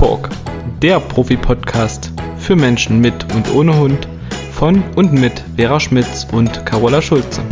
Talk, 0.00 0.30
der 0.80 0.98
Profi-Podcast 0.98 2.10
für 2.38 2.56
Menschen 2.56 3.00
mit 3.02 3.12
und 3.34 3.54
ohne 3.54 3.78
Hund 3.78 4.08
von 4.50 4.82
und 4.96 5.12
mit 5.12 5.44
Vera 5.56 5.78
Schmitz 5.78 6.26
und 6.32 6.64
Carola 6.64 7.02
Schulze. 7.02 7.42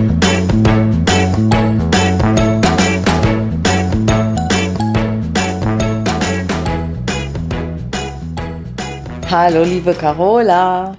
Hallo, 9.31 9.63
liebe 9.65 9.93
Carola. 9.93 10.97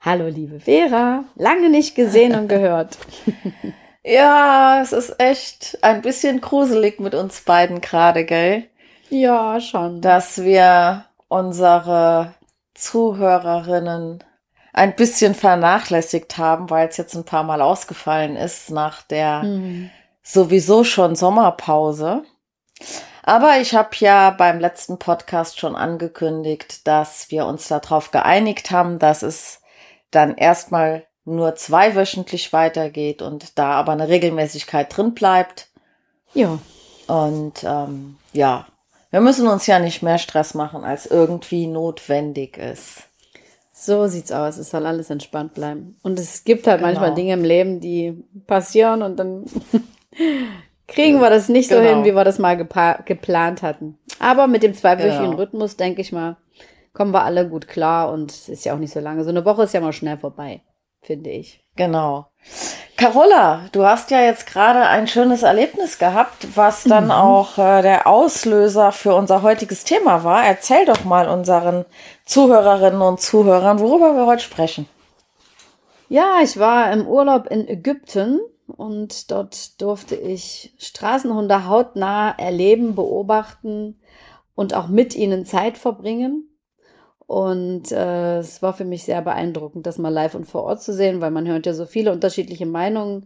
Hallo, 0.00 0.26
liebe 0.28 0.58
Vera. 0.58 1.24
Lange 1.34 1.68
nicht 1.68 1.94
gesehen 1.94 2.34
und 2.34 2.48
gehört. 2.48 2.96
ja, 4.04 4.80
es 4.80 4.92
ist 4.92 5.16
echt 5.20 5.76
ein 5.82 6.00
bisschen 6.00 6.40
gruselig 6.40 6.98
mit 6.98 7.14
uns 7.14 7.42
beiden 7.42 7.82
gerade, 7.82 8.24
gell? 8.24 8.70
Ja, 9.10 9.60
schon. 9.60 10.00
Dass 10.00 10.42
wir 10.42 11.04
unsere 11.28 12.34
Zuhörerinnen 12.74 14.24
ein 14.72 14.96
bisschen 14.96 15.34
vernachlässigt 15.34 16.38
haben, 16.38 16.70
weil 16.70 16.88
es 16.88 16.96
jetzt 16.96 17.14
ein 17.14 17.24
paar 17.24 17.42
Mal 17.42 17.60
ausgefallen 17.60 18.36
ist 18.36 18.70
nach 18.70 19.02
der 19.02 19.42
mhm. 19.42 19.90
sowieso 20.22 20.84
schon 20.84 21.16
Sommerpause. 21.16 22.22
Aber 23.22 23.58
ich 23.60 23.74
habe 23.74 23.90
ja 23.98 24.30
beim 24.30 24.60
letzten 24.60 24.98
Podcast 24.98 25.58
schon 25.58 25.76
angekündigt, 25.76 26.86
dass 26.86 27.30
wir 27.30 27.46
uns 27.46 27.68
darauf 27.68 28.10
geeinigt 28.10 28.70
haben, 28.70 28.98
dass 28.98 29.22
es 29.22 29.60
dann 30.10 30.36
erstmal 30.36 31.06
nur 31.24 31.54
zweiwöchentlich 31.54 32.52
weitergeht 32.52 33.22
und 33.22 33.58
da 33.58 33.72
aber 33.72 33.92
eine 33.92 34.08
Regelmäßigkeit 34.08 34.96
drin 34.96 35.14
bleibt. 35.14 35.68
Ja. 36.32 36.58
Und 37.06 37.62
ähm, 37.64 38.16
ja, 38.32 38.66
wir 39.10 39.20
müssen 39.20 39.48
uns 39.48 39.66
ja 39.66 39.78
nicht 39.78 40.02
mehr 40.02 40.18
Stress 40.18 40.54
machen, 40.54 40.84
als 40.84 41.06
irgendwie 41.06 41.66
notwendig 41.66 42.56
ist. 42.56 43.02
So 43.72 44.06
sieht's 44.06 44.30
aus. 44.30 44.58
Es 44.58 44.70
soll 44.70 44.86
alles 44.86 45.10
entspannt 45.10 45.54
bleiben. 45.54 45.96
Und 46.02 46.18
es 46.18 46.44
gibt 46.44 46.66
halt 46.66 46.78
genau. 46.78 46.88
manchmal 46.92 47.14
Dinge 47.14 47.32
im 47.32 47.44
Leben, 47.44 47.80
die 47.80 48.22
passieren 48.46 49.02
und 49.02 49.16
dann 49.16 49.46
kriegen 50.86 51.20
wir 51.20 51.30
das 51.30 51.48
nicht 51.48 51.70
genau. 51.70 51.82
so 51.82 51.88
hin, 51.88 52.04
wie 52.04 52.14
wir 52.14 52.24
das 52.24 52.38
mal 52.38 52.56
geplant 52.56 53.62
hatten. 53.62 53.98
Aber 54.18 54.46
mit 54.46 54.62
dem 54.62 54.74
zweiwöchigen 54.74 55.30
genau. 55.30 55.36
Rhythmus, 55.36 55.76
denke 55.76 56.02
ich 56.02 56.12
mal, 56.12 56.36
kommen 56.92 57.14
wir 57.14 57.24
alle 57.24 57.48
gut 57.48 57.68
klar 57.68 58.12
und 58.12 58.30
es 58.30 58.48
ist 58.48 58.64
ja 58.64 58.74
auch 58.74 58.78
nicht 58.78 58.92
so 58.92 59.00
lange. 59.00 59.24
So 59.24 59.30
eine 59.30 59.44
Woche 59.44 59.62
ist 59.62 59.74
ja 59.74 59.80
mal 59.80 59.92
schnell 59.92 60.18
vorbei, 60.18 60.62
finde 61.00 61.30
ich. 61.30 61.64
Genau. 61.76 62.26
Carola, 63.00 63.62
du 63.72 63.86
hast 63.86 64.10
ja 64.10 64.20
jetzt 64.20 64.46
gerade 64.46 64.80
ein 64.80 65.08
schönes 65.08 65.42
Erlebnis 65.42 65.98
gehabt, 65.98 66.54
was 66.54 66.84
dann 66.84 67.06
mhm. 67.06 67.12
auch 67.12 67.56
äh, 67.56 67.80
der 67.80 68.06
Auslöser 68.06 68.92
für 68.92 69.14
unser 69.14 69.40
heutiges 69.40 69.84
Thema 69.84 70.22
war. 70.22 70.44
Erzähl 70.44 70.84
doch 70.84 71.02
mal 71.06 71.26
unseren 71.26 71.86
Zuhörerinnen 72.26 73.00
und 73.00 73.18
Zuhörern, 73.18 73.80
worüber 73.80 74.14
wir 74.14 74.26
heute 74.26 74.42
sprechen. 74.42 74.86
Ja, 76.10 76.40
ich 76.42 76.58
war 76.58 76.92
im 76.92 77.06
Urlaub 77.06 77.46
in 77.46 77.66
Ägypten 77.66 78.38
und 78.66 79.30
dort 79.30 79.80
durfte 79.80 80.14
ich 80.16 80.74
Straßenhunde 80.76 81.66
hautnah 81.66 82.34
erleben, 82.36 82.94
beobachten 82.94 83.98
und 84.54 84.74
auch 84.74 84.88
mit 84.88 85.14
ihnen 85.14 85.46
Zeit 85.46 85.78
verbringen. 85.78 86.49
Und 87.30 87.92
äh, 87.92 88.38
es 88.38 88.60
war 88.60 88.74
für 88.74 88.84
mich 88.84 89.04
sehr 89.04 89.22
beeindruckend, 89.22 89.86
das 89.86 89.98
mal 89.98 90.08
live 90.08 90.34
und 90.34 90.46
vor 90.46 90.64
Ort 90.64 90.82
zu 90.82 90.92
sehen, 90.92 91.20
weil 91.20 91.30
man 91.30 91.46
hört 91.46 91.64
ja 91.64 91.74
so 91.74 91.86
viele 91.86 92.10
unterschiedliche 92.10 92.66
Meinungen 92.66 93.24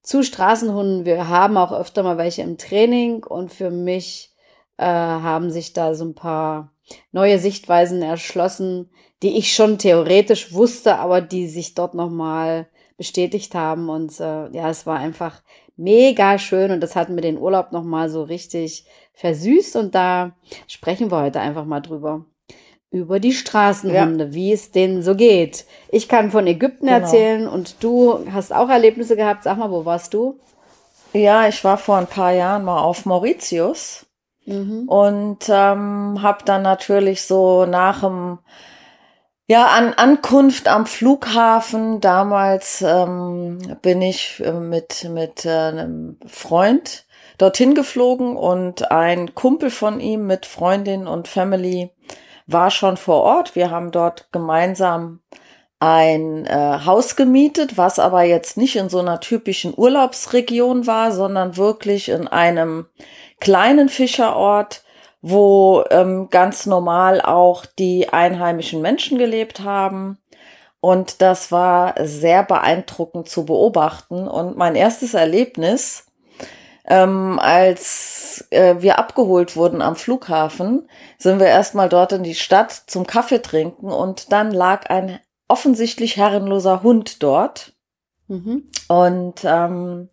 zu 0.00 0.22
Straßenhunden. 0.22 1.04
Wir 1.04 1.28
haben 1.28 1.56
auch 1.56 1.72
öfter 1.72 2.04
mal 2.04 2.18
welche 2.18 2.42
im 2.42 2.56
Training 2.56 3.24
und 3.24 3.52
für 3.52 3.70
mich 3.70 4.30
äh, 4.76 4.84
haben 4.84 5.50
sich 5.50 5.72
da 5.72 5.96
so 5.96 6.04
ein 6.04 6.14
paar 6.14 6.70
neue 7.10 7.40
Sichtweisen 7.40 8.00
erschlossen, 8.00 8.90
die 9.24 9.36
ich 9.36 9.52
schon 9.52 9.76
theoretisch 9.76 10.52
wusste, 10.52 10.98
aber 10.98 11.20
die 11.20 11.48
sich 11.48 11.74
dort 11.74 11.94
nochmal 11.94 12.68
bestätigt 12.96 13.56
haben. 13.56 13.88
Und 13.88 14.20
äh, 14.20 14.50
ja, 14.50 14.70
es 14.70 14.86
war 14.86 14.98
einfach 14.98 15.42
mega 15.76 16.38
schön 16.38 16.70
und 16.70 16.80
das 16.80 16.94
hat 16.94 17.08
mir 17.08 17.22
den 17.22 17.38
Urlaub 17.38 17.72
nochmal 17.72 18.08
so 18.08 18.22
richtig 18.22 18.86
versüßt. 19.14 19.74
Und 19.74 19.96
da 19.96 20.36
sprechen 20.68 21.10
wir 21.10 21.20
heute 21.20 21.40
einfach 21.40 21.64
mal 21.64 21.80
drüber 21.80 22.24
über 22.92 23.18
die 23.18 23.32
Straßenhunde, 23.32 24.26
ja. 24.26 24.34
wie 24.34 24.52
es 24.52 24.70
denen 24.70 25.02
so 25.02 25.16
geht. 25.16 25.64
Ich 25.88 26.08
kann 26.08 26.30
von 26.30 26.46
Ägypten 26.46 26.86
genau. 26.86 26.98
erzählen 26.98 27.48
und 27.48 27.82
du 27.82 28.26
hast 28.30 28.54
auch 28.54 28.68
Erlebnisse 28.68 29.16
gehabt. 29.16 29.44
Sag 29.44 29.56
mal, 29.58 29.70
wo 29.70 29.84
warst 29.84 30.14
du? 30.14 30.38
Ja, 31.14 31.48
ich 31.48 31.64
war 31.64 31.78
vor 31.78 31.96
ein 31.96 32.06
paar 32.06 32.32
Jahren 32.32 32.64
mal 32.64 32.80
auf 32.80 33.06
Mauritius 33.06 34.06
mhm. 34.44 34.84
und 34.88 35.48
ähm, 35.48 36.22
habe 36.22 36.44
dann 36.44 36.62
natürlich 36.62 37.22
so 37.22 37.66
nach 37.66 38.00
dem 38.00 38.38
ja, 39.48 39.66
an 39.66 39.92
Ankunft 39.94 40.68
am 40.68 40.86
Flughafen, 40.86 42.00
damals 42.00 42.80
ähm, 42.80 43.58
bin 43.82 44.00
ich 44.00 44.40
äh, 44.42 44.52
mit, 44.52 45.08
mit 45.10 45.44
äh, 45.44 45.50
einem 45.50 46.16
Freund 46.26 47.04
dorthin 47.38 47.74
geflogen 47.74 48.36
und 48.36 48.90
ein 48.90 49.34
Kumpel 49.34 49.70
von 49.70 50.00
ihm 50.00 50.26
mit 50.26 50.46
Freundin 50.46 51.06
und 51.06 51.28
Family 51.28 51.90
war 52.52 52.70
schon 52.70 52.96
vor 52.96 53.22
Ort. 53.22 53.54
Wir 53.54 53.70
haben 53.70 53.90
dort 53.90 54.30
gemeinsam 54.32 55.20
ein 55.80 56.46
äh, 56.46 56.78
Haus 56.86 57.16
gemietet, 57.16 57.76
was 57.76 57.98
aber 57.98 58.22
jetzt 58.22 58.56
nicht 58.56 58.76
in 58.76 58.88
so 58.88 59.00
einer 59.00 59.18
typischen 59.18 59.74
Urlaubsregion 59.76 60.86
war, 60.86 61.10
sondern 61.10 61.56
wirklich 61.56 62.08
in 62.08 62.28
einem 62.28 62.86
kleinen 63.40 63.88
Fischerort, 63.88 64.84
wo 65.22 65.84
ähm, 65.90 66.28
ganz 66.30 66.66
normal 66.66 67.20
auch 67.20 67.66
die 67.66 68.08
einheimischen 68.08 68.80
Menschen 68.80 69.18
gelebt 69.18 69.60
haben. 69.60 70.18
Und 70.80 71.20
das 71.20 71.50
war 71.50 71.94
sehr 72.00 72.44
beeindruckend 72.44 73.28
zu 73.28 73.44
beobachten. 73.44 74.28
Und 74.28 74.56
mein 74.56 74.76
erstes 74.76 75.14
Erlebnis 75.14 76.06
ähm, 76.86 77.38
als 77.38 78.46
äh, 78.50 78.76
wir 78.78 78.98
abgeholt 78.98 79.56
wurden 79.56 79.82
am 79.82 79.96
Flughafen, 79.96 80.88
sind 81.18 81.38
wir 81.38 81.46
erstmal 81.46 81.88
dort 81.88 82.12
in 82.12 82.22
die 82.22 82.34
Stadt 82.34 82.72
zum 82.72 83.06
Kaffee 83.06 83.40
trinken 83.40 83.90
und 83.90 84.32
dann 84.32 84.50
lag 84.50 84.90
ein 84.90 85.18
offensichtlich 85.48 86.16
herrenloser 86.16 86.82
Hund 86.82 87.22
dort. 87.22 87.74
Mhm. 88.28 88.68
Und 88.88 89.44
ähm, 89.44 90.08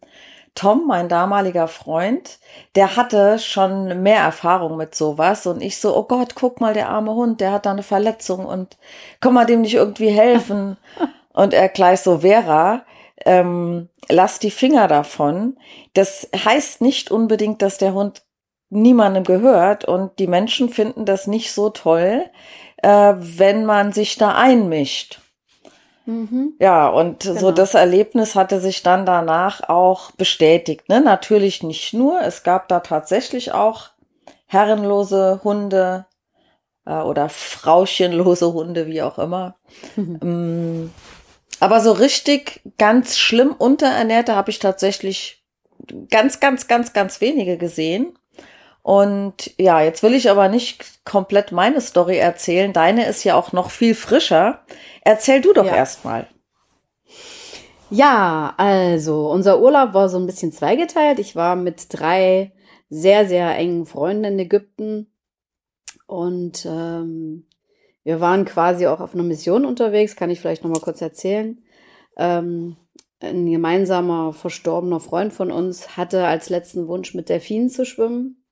Tom, 0.56 0.88
mein 0.88 1.08
damaliger 1.08 1.68
Freund, 1.68 2.40
der 2.76 2.98
hatte 2.98 3.40
schon 3.40 4.04
mehr 4.04 4.20
Erfahrung 4.20 4.76
mit 4.78 4.94
sowas 4.94 5.48
und 5.48 5.62
ich 5.62 5.78
so, 5.78 5.96
oh 5.96 6.04
Gott, 6.04 6.36
guck 6.36 6.60
mal, 6.60 6.74
der 6.74 6.90
arme 6.90 7.14
Hund, 7.14 7.40
der 7.40 7.54
hat 7.54 7.66
da 7.66 7.72
eine 7.72 7.84
Verletzung 7.84 8.46
und 8.46 8.78
kann 9.22 9.34
man 9.34 9.48
dem 9.48 9.62
nicht 9.62 9.76
irgendwie 9.76 10.10
helfen? 10.10 10.78
und 11.34 11.54
er 11.54 11.70
gleich 11.70 12.02
so, 12.02 12.20
Vera, 12.20 12.84
ähm, 13.26 13.90
lass 14.10 14.40
die 14.40 14.52
Finger 14.52 14.88
davon. 14.88 15.58
Das 15.94 16.30
heißt 16.36 16.82
nicht 16.82 17.12
unbedingt, 17.12 17.62
dass 17.62 17.78
der 17.78 17.94
Hund 17.94 18.24
niemandem 18.70 19.24
gehört 19.24 19.86
und 19.86 20.18
die 20.20 20.28
Menschen 20.28 20.70
finden 20.70 21.06
das 21.06 21.28
nicht 21.28 21.52
so 21.52 21.70
toll, 21.70 22.26
äh, 22.78 23.14
wenn 23.18 23.66
man 23.66 23.92
sich 23.92 24.18
da 24.18 24.36
einmischt. 24.36 25.22
Mhm. 26.06 26.54
Ja, 26.60 26.88
und 26.88 27.22
genau. 27.22 27.40
so 27.40 27.52
das 27.52 27.76
Erlebnis 27.76 28.36
hatte 28.36 28.60
sich 28.60 28.82
dann 28.82 29.06
danach 29.06 29.70
auch 29.70 30.12
bestätigt. 30.12 30.90
Ne? 30.90 31.02
Natürlich 31.02 31.62
nicht 31.62 31.94
nur, 31.94 32.22
es 32.22 32.44
gab 32.44 32.68
da 32.68 32.80
tatsächlich 32.80 33.52
auch 33.52 33.90
herrenlose 34.48 35.42
Hunde 35.44 36.06
äh, 36.86 37.02
oder 37.02 37.30
frauchenlose 37.30 38.54
Hunde, 38.54 38.88
wie 38.88 39.02
auch 39.02 39.20
immer. 39.20 39.56
Mhm. 39.96 40.92
Aber 41.60 41.82
so 41.82 41.92
richtig 41.92 42.62
ganz 42.78 43.18
schlimm 43.18 43.54
unterernährte 43.58 44.36
habe 44.36 44.52
ich 44.52 44.60
tatsächlich 44.60 45.44
ganz, 46.10 46.40
ganz, 46.40 46.68
ganz, 46.68 46.94
ganz 46.94 47.22
wenige 47.22 47.58
gesehen. 47.58 48.18
Und 48.82 49.52
ja, 49.58 49.82
jetzt 49.82 50.04
will 50.04 50.14
ich 50.14 50.30
aber 50.30 50.48
nicht 50.48 51.06
komplett 51.06 51.52
meine 51.52 51.82
Story 51.82 52.18
erzählen. 52.18 52.74
Deine 52.74 53.06
ist 53.06 53.24
ja 53.24 53.36
auch 53.36 53.52
noch 53.52 53.72
viel 53.72 53.94
frischer. 53.94 54.64
Erzähl 55.04 55.42
du 55.42 55.54
doch 55.54 55.66
ja. 55.66 55.76
erstmal. 55.76 56.28
Ja, 57.90 58.54
also 58.58 59.30
unser 59.30 59.60
Urlaub 59.60 59.94
war 59.94 60.10
so 60.10 60.18
ein 60.18 60.26
bisschen 60.26 60.52
zweigeteilt. 60.52 61.20
Ich 61.20 61.36
war 61.36 61.56
mit 61.56 61.88
drei 61.90 62.54
sehr, 62.90 63.28
sehr 63.28 63.56
engen 63.58 63.86
Freunden 63.86 64.26
in 64.26 64.40
Ägypten 64.40 65.12
und 66.08 66.66
ähm, 66.66 67.46
wir 68.10 68.20
waren 68.20 68.44
quasi 68.44 68.88
auch 68.88 69.02
auf 69.02 69.14
einer 69.14 69.22
Mission 69.22 69.66
unterwegs, 69.66 70.16
kann 70.16 70.32
ich 70.32 70.42
vielleicht 70.42 70.64
noch 70.64 70.72
mal 70.72 70.82
kurz 70.82 71.00
erzählen. 71.00 71.62
Ähm, 72.18 72.76
ein 73.20 73.46
gemeinsamer 73.46 74.34
verstorbener 74.34 75.00
Freund 75.00 75.32
von 75.32 75.52
uns 75.52 75.96
hatte 75.96 76.26
als 76.26 76.50
letzten 76.50 76.88
Wunsch 76.88 77.14
mit 77.14 77.30
Delfinen 77.30 77.70
zu 77.70 77.86
schwimmen. 77.86 78.44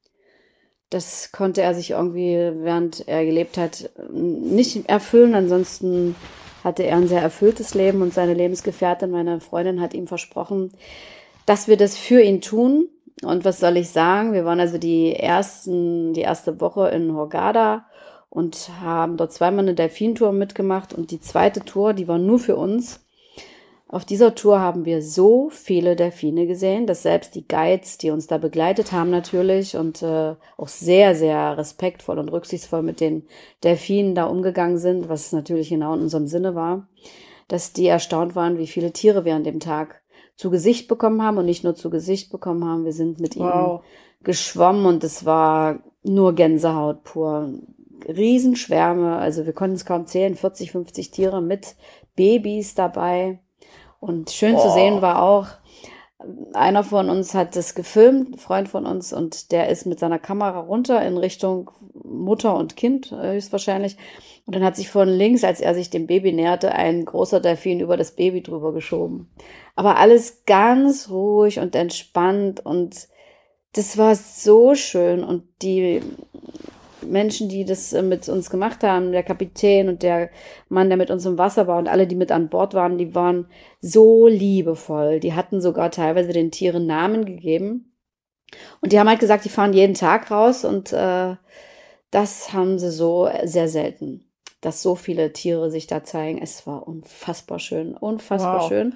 Das 0.92 1.32
konnte 1.32 1.64
er 1.64 1.74
sich 1.74 1.90
irgendwie, 1.90 2.36
während 2.36 3.08
er 3.08 3.26
gelebt 3.26 3.58
hat, 3.58 3.90
nicht 4.12 4.88
erfüllen. 4.88 5.34
Ansonsten 5.34 6.16
hatte 6.64 6.84
er 6.84 6.98
ein 6.98 7.08
sehr 7.08 7.24
erfülltes 7.24 7.74
Leben 7.74 8.04
und 8.04 8.14
seine 8.14 8.36
Lebensgefährtin, 8.36 9.10
meine 9.10 9.40
Freundin, 9.40 9.82
hat 9.82 9.96
ihm 9.96 10.06
versprochen, 10.06 10.72
dass 11.48 11.68
wir 11.68 11.78
das 11.78 11.98
für 11.98 12.22
ihn 12.22 12.42
tun. 12.42 12.90
Und 13.24 13.44
was 13.44 13.60
soll 13.60 13.78
ich 13.78 13.90
sagen? 13.90 14.34
Wir 14.34 14.46
waren 14.46 14.60
also 14.60 14.78
die 14.78 15.16
ersten, 15.16 16.14
die 16.14 16.22
erste 16.22 16.62
Woche 16.62 16.90
in 16.90 17.16
Hurghada 17.16 17.88
und 18.38 18.70
haben 18.80 19.18
dort 19.18 19.34
zweimal 19.34 19.66
eine 19.66 19.74
Delfintour 19.74 20.32
mitgemacht 20.32 20.94
und 20.94 21.10
die 21.10 21.20
zweite 21.20 21.62
Tour, 21.62 21.94
die 21.94 22.08
war 22.08 22.20
nur 22.20 22.38
für 22.38 22.56
uns. 22.56 23.04
Auf 23.88 24.06
dieser 24.06 24.36
Tour 24.36 24.60
haben 24.60 24.86
wir 24.86 25.02
so 25.02 25.50
viele 25.50 25.96
Delfine 25.96 26.46
gesehen, 26.46 26.86
dass 26.86 27.02
selbst 27.02 27.34
die 27.34 27.48
Guides, 27.48 27.98
die 27.98 28.12
uns 28.12 28.28
da 28.28 28.38
begleitet 28.38 28.92
haben 28.92 29.10
natürlich 29.10 29.76
und 29.76 30.04
äh, 30.04 30.36
auch 30.56 30.68
sehr, 30.68 31.16
sehr 31.16 31.58
respektvoll 31.58 32.20
und 32.20 32.30
rücksichtsvoll 32.32 32.84
mit 32.84 33.00
den 33.00 33.26
Delfinen 33.64 34.14
da 34.14 34.26
umgegangen 34.26 34.78
sind, 34.78 35.10
was 35.10 35.32
natürlich 35.32 35.70
genau 35.70 35.96
in 35.96 36.02
unserem 36.02 36.28
Sinne 36.28 36.54
war, 36.54 36.88
dass 37.48 37.74
die 37.74 37.88
erstaunt 37.88 38.36
waren, 38.36 38.60
wie 38.60 38.68
viele 38.68 38.92
Tiere 38.92 39.26
wir 39.26 39.34
an 39.34 39.46
dem 39.46 39.60
Tag 39.60 40.04
zu 40.36 40.52
Gesicht 40.52 40.88
bekommen 40.88 41.24
haben 41.24 41.40
und 41.40 41.46
nicht 41.46 41.64
nur 41.64 41.74
zu 41.74 41.90
Gesicht 41.90 42.32
bekommen 42.32 42.66
haben, 42.66 42.86
wir 42.86 42.94
sind 42.94 43.20
mit 43.20 43.36
wow. 43.36 43.82
ihnen 43.82 44.24
geschwommen 44.24 44.86
und 44.86 45.04
es 45.04 45.26
war 45.26 45.80
nur 46.04 46.36
Gänsehaut 46.36 47.04
pur. 47.04 47.52
Riesenschwärme, 48.08 49.18
also 49.18 49.46
wir 49.46 49.54
konnten 49.54 49.76
es 49.76 49.86
kaum 49.86 50.06
zählen, 50.06 50.36
40, 50.36 50.72
50 50.72 51.12
Tiere 51.12 51.42
mit 51.42 51.76
Babys 52.16 52.76
dabei. 52.76 53.40
Und 54.00 54.30
schön 54.30 54.56
oh. 54.56 54.62
zu 54.62 54.72
sehen 54.72 55.02
war 55.02 55.22
auch, 55.22 55.48
einer 56.54 56.84
von 56.84 57.10
uns 57.10 57.34
hat 57.34 57.56
das 57.56 57.76
gefilmt, 57.76 58.34
ein 58.34 58.38
Freund 58.38 58.70
von 58.70 58.86
uns, 58.86 59.14
und 59.14 59.52
der 59.52 59.70
ist 59.70 59.86
mit 59.86 60.00
seiner 60.00 60.20
Kamera 60.20 60.60
runter 60.60 61.06
in 61.06 61.18
Richtung 61.18 61.72
Mutter 61.94 62.56
und 62.56 62.76
Kind 62.76 63.12
äh, 63.12 63.34
höchstwahrscheinlich. 63.34 63.98
Und 64.46 64.56
dann 64.56 64.64
hat 64.64 64.76
sich 64.76 64.90
von 64.90 65.10
links, 65.10 65.44
als 65.44 65.60
er 65.60 65.76
sich 65.76 65.90
dem 65.90 66.08
Baby 66.08 66.32
näherte, 66.32 66.72
ein 66.72 67.06
großer 67.06 67.40
Delfin 67.40 67.82
über 67.82 67.98
das 67.98 68.12
Baby 68.12 68.42
drüber 68.42 68.74
geschoben. 68.74 69.30
Aber 69.76 69.98
alles 69.98 70.46
ganz 70.46 71.10
ruhig 71.10 71.60
und 71.60 71.76
entspannt 71.76 72.66
und 72.66 73.08
das 73.74 73.98
war 73.98 74.16
so 74.16 74.74
schön. 74.74 75.24
Und 75.24 75.44
die 75.62 76.02
Menschen, 77.02 77.50
die 77.50 77.66
das 77.66 77.94
äh, 77.94 78.02
mit 78.02 78.28
uns 78.30 78.50
gemacht 78.50 78.84
haben, 78.84 79.12
der 79.12 79.24
Kapitän 79.24 79.90
und 79.90 80.04
der 80.04 80.30
Mann, 80.70 80.90
der 80.90 80.98
mit 80.98 81.12
uns 81.12 81.26
im 81.26 81.38
Wasser 81.38 81.68
war 81.68 81.78
und 81.78 81.88
alle, 81.88 82.08
die 82.08 82.16
mit 82.16 82.32
an 82.32 82.50
Bord 82.50 82.74
waren, 82.74 82.98
die 82.98 83.16
waren 83.16 83.48
so 83.82 84.28
liebevoll. 84.28 85.20
Die 85.20 85.34
hatten 85.34 85.62
sogar 85.62 85.92
teilweise 85.92 86.34
den 86.34 86.52
Tieren 86.52 86.86
Namen 86.86 87.26
gegeben. 87.26 87.94
Und 88.82 88.94
die 88.94 89.00
haben 89.00 89.10
halt 89.10 89.20
gesagt, 89.20 89.46
die 89.46 89.50
fahren 89.50 89.74
jeden 89.74 89.94
Tag 89.94 90.32
raus 90.32 90.64
und 90.64 90.94
äh, 90.94 91.36
das 92.12 92.54
haben 92.54 92.80
sie 92.80 92.92
so 92.92 93.30
sehr 93.44 93.68
selten, 93.68 94.32
dass 94.62 94.82
so 94.82 94.96
viele 94.96 95.34
Tiere 95.34 95.70
sich 95.70 95.88
da 95.88 96.04
zeigen. 96.04 96.42
Es 96.42 96.66
war 96.66 96.88
unfassbar 96.88 97.60
schön, 97.60 97.96
unfassbar 97.96 98.62
wow. 98.62 98.68
schön. 98.68 98.96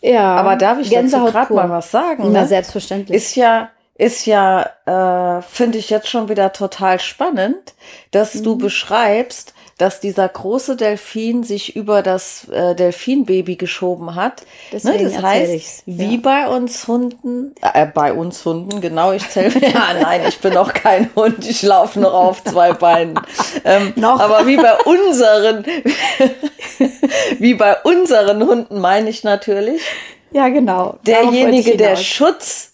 Ja, 0.00 0.36
aber 0.36 0.56
darf 0.56 0.78
ich 0.78 0.90
Gänsehaut 0.90 1.34
dazu 1.34 1.54
gerade 1.54 1.54
mal 1.54 1.70
was 1.70 1.90
sagen? 1.90 2.24
Na, 2.32 2.42
ne? 2.42 2.46
selbstverständlich. 2.46 3.16
Ist 3.16 3.34
ja 3.36 3.70
ist 4.02 4.26
ja, 4.26 4.68
äh, 4.84 5.42
finde 5.42 5.78
ich 5.78 5.88
jetzt 5.88 6.08
schon 6.08 6.28
wieder 6.28 6.52
total 6.52 6.98
spannend, 6.98 7.74
dass 8.10 8.34
mhm. 8.34 8.42
du 8.42 8.58
beschreibst, 8.58 9.54
dass 9.78 10.00
dieser 10.00 10.28
große 10.28 10.74
Delfin 10.74 11.44
sich 11.44 11.76
über 11.76 12.02
das 12.02 12.48
äh, 12.48 12.74
Delfinbaby 12.74 13.54
geschoben 13.54 14.16
hat. 14.16 14.42
ne, 14.72 14.98
das 14.98 15.22
heißt, 15.22 15.84
ja. 15.86 15.98
wie 15.98 16.18
bei 16.18 16.48
uns 16.48 16.88
Hunden, 16.88 17.54
äh, 17.62 17.86
bei 17.86 18.12
uns 18.12 18.44
Hunden, 18.44 18.80
genau, 18.80 19.12
ich 19.12 19.28
zähle 19.30 19.50
mir, 19.50 19.68
ja, 19.72 19.94
nein, 20.00 20.22
ich 20.28 20.40
bin 20.40 20.54
noch 20.54 20.72
kein 20.72 21.08
Hund, 21.14 21.48
ich 21.48 21.62
laufe 21.62 22.00
noch 22.00 22.12
auf 22.12 22.42
zwei 22.42 22.72
Beinen. 22.72 23.20
Ähm, 23.64 23.92
noch. 23.96 24.18
Aber 24.18 24.46
wie 24.46 24.56
bei 24.56 24.74
unseren, 24.84 25.64
wie 27.38 27.54
bei 27.54 27.76
unseren 27.82 28.44
Hunden 28.44 28.80
meine 28.80 29.08
ich 29.08 29.22
natürlich. 29.22 29.82
Ja, 30.32 30.48
genau. 30.48 30.98
Derjenige, 31.06 31.76
der 31.76 31.94
Schutz 31.96 32.71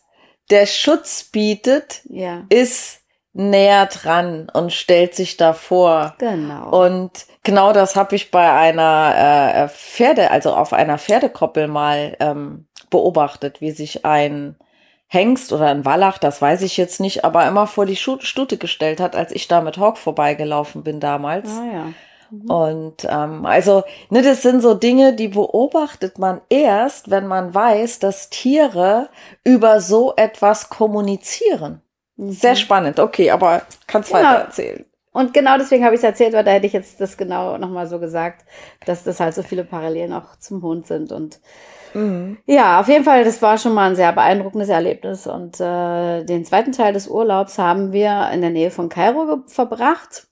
der 0.51 0.67
Schutz 0.67 1.25
bietet, 1.25 2.03
ja. 2.09 2.45
ist 2.49 3.01
näher 3.33 3.87
dran 3.87 4.51
und 4.53 4.73
stellt 4.73 5.15
sich 5.15 5.37
davor. 5.37 6.15
Genau. 6.19 6.71
Und 6.71 7.27
genau 7.45 7.73
das 7.73 7.95
habe 7.95 8.17
ich 8.17 8.31
bei 8.31 8.51
einer 8.51 9.15
äh, 9.65 9.69
Pferde, 9.69 10.31
also 10.31 10.55
auf 10.55 10.73
einer 10.73 10.99
Pferdekoppel 10.99 11.69
mal 11.69 12.17
ähm, 12.21 12.67
beobachtet, 12.91 13.61
wie 13.61 13.71
sich 13.71 14.05
ein 14.05 14.57
Hengst 15.07 15.53
oder 15.53 15.69
ein 15.69 15.87
Wallach, 15.87 16.19
das 16.19 16.43
weiß 16.43 16.61
ich 16.63 16.77
jetzt 16.77 17.01
nicht, 17.01 17.25
aber 17.25 17.47
immer 17.47 17.67
vor 17.67 17.87
die 17.87 17.97
Stute 17.97 18.59
gestellt 18.59 19.01
hat, 19.01 19.17
als 19.17 19.33
ich 19.33 19.49
da 19.49 19.63
mit 19.63 19.79
Hawk 19.79 19.97
vorbeigelaufen 19.97 20.83
bin 20.83 21.01
damals. 21.01 21.49
Ah, 21.49 21.65
ja. 21.73 21.87
Mhm. 22.31 22.51
Und 22.51 23.07
ähm, 23.09 23.47
also, 23.47 23.83
ne, 24.11 24.23
das 24.23 24.43
sind 24.43 24.61
so 24.61 24.75
Dinge, 24.75 25.15
die 25.15 25.29
beobachtet 25.29 26.19
man 26.19 26.41
erst, 26.49 27.11
wenn 27.11 27.27
man 27.27 27.55
weiß, 27.55 27.99
dass 27.99 28.31
Tiere 28.31 29.09
über 29.45 29.81
so 29.81 30.15
etwas 30.17 30.69
kommunizieren. 30.69 31.83
Mhm. 32.17 32.33
Sehr 32.33 32.57
spannend, 32.57 33.01
okay, 33.01 33.31
aber 33.31 33.63
kannst 33.87 34.11
genau. 34.11 34.23
weiter 34.23 34.39
erzählen. 34.41 34.85
Und 35.13 35.35
genau 35.35 35.57
deswegen 35.59 35.85
habe 35.85 35.95
ich 35.95 36.01
es 36.01 36.05
erzählt, 36.05 36.33
weil 36.33 36.45
da 36.45 36.53
hätte 36.53 36.67
ich 36.67 36.73
jetzt 36.73 37.01
das 37.01 37.17
genau 37.17 37.59
nochmal 37.59 37.87
so 37.87 37.99
gesagt, 37.99 38.45
dass 38.87 39.05
das 39.05 39.21
halt 39.21 39.35
so 39.35 39.43
viele 39.43 39.65
Parallelen 39.65 40.13
auch 40.13 40.37
zum 40.39 40.63
Hund 40.63 40.87
sind. 40.87 41.11
Und 41.11 41.41
mhm. 41.95 42.39
ja, 42.47 42.79
auf 42.79 42.89
jeden 42.89 43.05
Fall, 43.05 43.25
das 43.25 43.43
war 43.43 43.59
schon 43.59 43.75
mal 43.75 43.91
ein 43.91 43.97
sehr 43.97 44.13
beeindruckendes 44.13 44.69
Erlebnis. 44.69 45.27
Und 45.27 45.61
äh, 45.61 46.25
den 46.25 46.45
zweiten 46.45 46.73
Teil 46.73 46.93
des 46.93 47.09
Urlaubs 47.09 47.59
haben 47.59 47.93
wir 47.93 48.31
in 48.33 48.43
der 48.43 48.51
Nähe 48.51 48.71
von 48.71 48.89
Kairo 48.89 49.43
verbracht. 49.47 50.29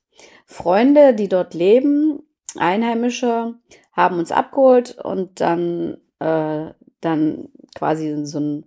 Freunde, 0.47 1.13
die 1.15 1.29
dort 1.29 1.55
leben, 1.55 2.23
Einheimische, 2.57 3.55
haben 3.93 4.19
uns 4.19 4.33
abgeholt 4.33 4.97
und 5.03 5.41
dann, 5.41 5.99
äh, 6.21 6.73
dann 7.01 7.49
quasi 7.75 8.25
so 8.25 8.41
ein, 8.41 8.67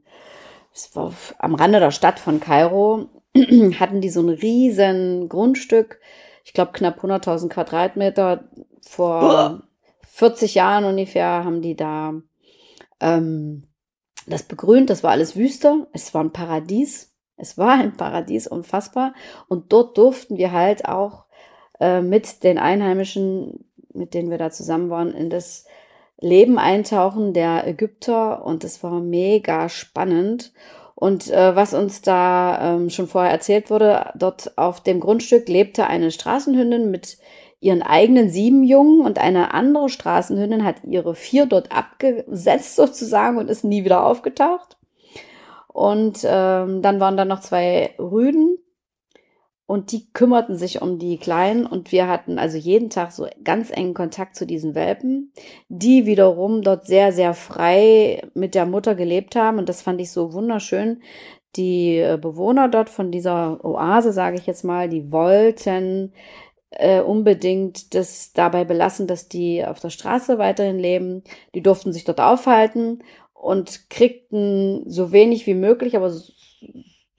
es 0.73 0.95
war 0.95 1.13
am 1.39 1.55
Rande 1.55 1.79
der 1.79 1.91
Stadt 1.91 2.19
von 2.19 2.39
Kairo, 2.39 3.09
hatten 3.79 4.01
die 4.01 4.09
so 4.09 4.21
ein 4.21 4.29
riesen 4.29 5.29
Grundstück, 5.29 5.99
ich 6.43 6.53
glaube 6.53 6.71
knapp 6.73 7.03
100.000 7.03 7.49
Quadratmeter. 7.49 8.49
Vor 8.87 9.61
40 10.07 10.55
Jahren 10.55 10.83
ungefähr 10.83 11.43
haben 11.43 11.61
die 11.61 11.75
da 11.75 12.13
ähm, 12.99 13.67
das 14.25 14.43
begrünt, 14.43 14.89
das 14.89 15.03
war 15.03 15.11
alles 15.11 15.35
Wüste, 15.35 15.87
es 15.93 16.13
war 16.13 16.23
ein 16.23 16.33
Paradies, 16.33 17.15
es 17.37 17.57
war 17.57 17.73
ein 17.73 17.95
Paradies, 17.95 18.47
unfassbar. 18.47 19.13
Und 19.47 19.71
dort 19.71 19.97
durften 19.97 20.37
wir 20.37 20.51
halt 20.51 20.85
auch 20.85 21.25
äh, 21.79 22.01
mit 22.01 22.43
den 22.43 22.57
Einheimischen, 22.57 23.65
mit 23.93 24.13
denen 24.13 24.29
wir 24.29 24.37
da 24.37 24.51
zusammen 24.51 24.89
waren, 24.89 25.13
in 25.13 25.29
das 25.29 25.65
Leben 26.19 26.59
eintauchen 26.59 27.33
der 27.33 27.65
Ägypter 27.67 28.45
und 28.45 28.63
es 28.63 28.83
war 28.83 28.99
mega 28.99 29.69
spannend. 29.69 30.51
Und 30.95 31.31
äh, 31.31 31.55
was 31.55 31.73
uns 31.73 32.01
da 32.01 32.75
ähm, 32.75 32.89
schon 32.89 33.07
vorher 33.07 33.31
erzählt 33.31 33.69
wurde, 33.69 34.11
dort 34.15 34.57
auf 34.57 34.81
dem 34.81 34.99
Grundstück 34.99 35.47
lebte 35.47 35.87
eine 35.87 36.11
Straßenhündin 36.11 36.91
mit 36.91 37.17
ihren 37.61 37.81
eigenen 37.81 38.29
sieben 38.29 38.63
Jungen 38.63 39.05
und 39.05 39.17
eine 39.17 39.53
andere 39.53 39.87
Straßenhündin 39.87 40.65
hat 40.65 40.83
ihre 40.83 41.15
vier 41.15 41.45
dort 41.45 41.71
abgesetzt 41.71 42.75
sozusagen 42.75 43.37
und 43.37 43.49
ist 43.49 43.63
nie 43.63 43.85
wieder 43.85 44.05
aufgetaucht. 44.05 44.77
Und 45.67 46.19
ähm, 46.25 46.81
dann 46.81 46.99
waren 46.99 47.15
da 47.15 47.23
noch 47.23 47.39
zwei 47.39 47.91
Rüden 47.97 48.57
und 49.69 49.91
die 49.91 50.11
kümmerten 50.13 50.55
sich 50.55 50.81
um 50.81 50.97
die 50.97 51.19
Kleinen 51.19 51.67
und 51.67 51.91
wir 51.91 52.07
hatten 52.07 52.39
also 52.39 52.57
jeden 52.57 52.89
Tag 52.89 53.11
so 53.11 53.27
ganz 53.43 53.69
engen 53.69 53.93
Kontakt 53.93 54.35
zu 54.35 54.47
diesen 54.47 54.73
Welpen, 54.73 55.31
die 55.67 56.07
wiederum 56.07 56.63
dort 56.63 56.87
sehr, 56.87 57.11
sehr 57.11 57.35
frei 57.35 58.23
mit 58.33 58.55
der 58.55 58.65
Mutter 58.65 58.95
gelebt 58.95 59.35
haben 59.35 59.59
und 59.59 59.69
das 59.69 59.83
fand 59.83 60.01
ich 60.01 60.11
so 60.11 60.33
wunderschön. 60.33 61.03
Die 61.55 61.97
äh, 61.97 62.17
Bewohner 62.19 62.67
dort 62.67 62.89
von 62.89 63.11
dieser 63.11 63.63
Oase, 63.63 64.11
sage 64.11 64.37
ich 64.39 64.47
jetzt 64.47 64.63
mal, 64.63 64.89
die 64.89 65.11
wollten 65.11 66.13
äh, 66.71 67.01
unbedingt 67.01 67.93
das 67.93 68.33
dabei 68.33 68.63
belassen, 68.65 69.05
dass 69.05 69.29
die 69.29 69.63
auf 69.63 69.79
der 69.79 69.91
Straße 69.91 70.39
weiterhin 70.39 70.79
leben. 70.79 71.23
Die 71.53 71.61
durften 71.61 71.93
sich 71.93 72.05
dort 72.05 72.21
aufhalten 72.21 73.03
und 73.35 73.87
kriegten 73.91 74.89
so 74.89 75.11
wenig 75.11 75.45
wie 75.45 75.53
möglich, 75.53 75.95
aber 75.95 76.11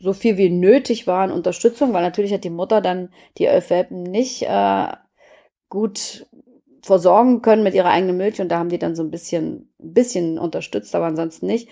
so 0.00 0.14
viel 0.14 0.38
wie 0.38 0.48
nötig 0.48 1.06
war 1.06 1.22
an 1.22 1.30
Unterstützung, 1.30 1.92
weil 1.92 2.02
natürlich 2.02 2.32
hat 2.32 2.44
die 2.44 2.50
Mutter 2.50 2.80
dann 2.80 3.10
die 3.38 3.44
elf 3.44 3.70
Welpen 3.70 4.02
nicht 4.02 4.42
äh, 4.42 4.88
gut 5.68 6.26
versorgen 6.82 7.42
können 7.42 7.62
mit 7.62 7.74
ihrer 7.74 7.90
eigenen 7.90 8.16
Milch 8.16 8.40
und 8.40 8.48
da 8.48 8.58
haben 8.58 8.70
die 8.70 8.78
dann 8.78 8.96
so 8.96 9.02
ein 9.02 9.10
bisschen, 9.10 9.70
ein 9.78 9.92
bisschen 9.92 10.38
unterstützt, 10.38 10.94
aber 10.94 11.06
ansonsten 11.06 11.46
nicht. 11.46 11.68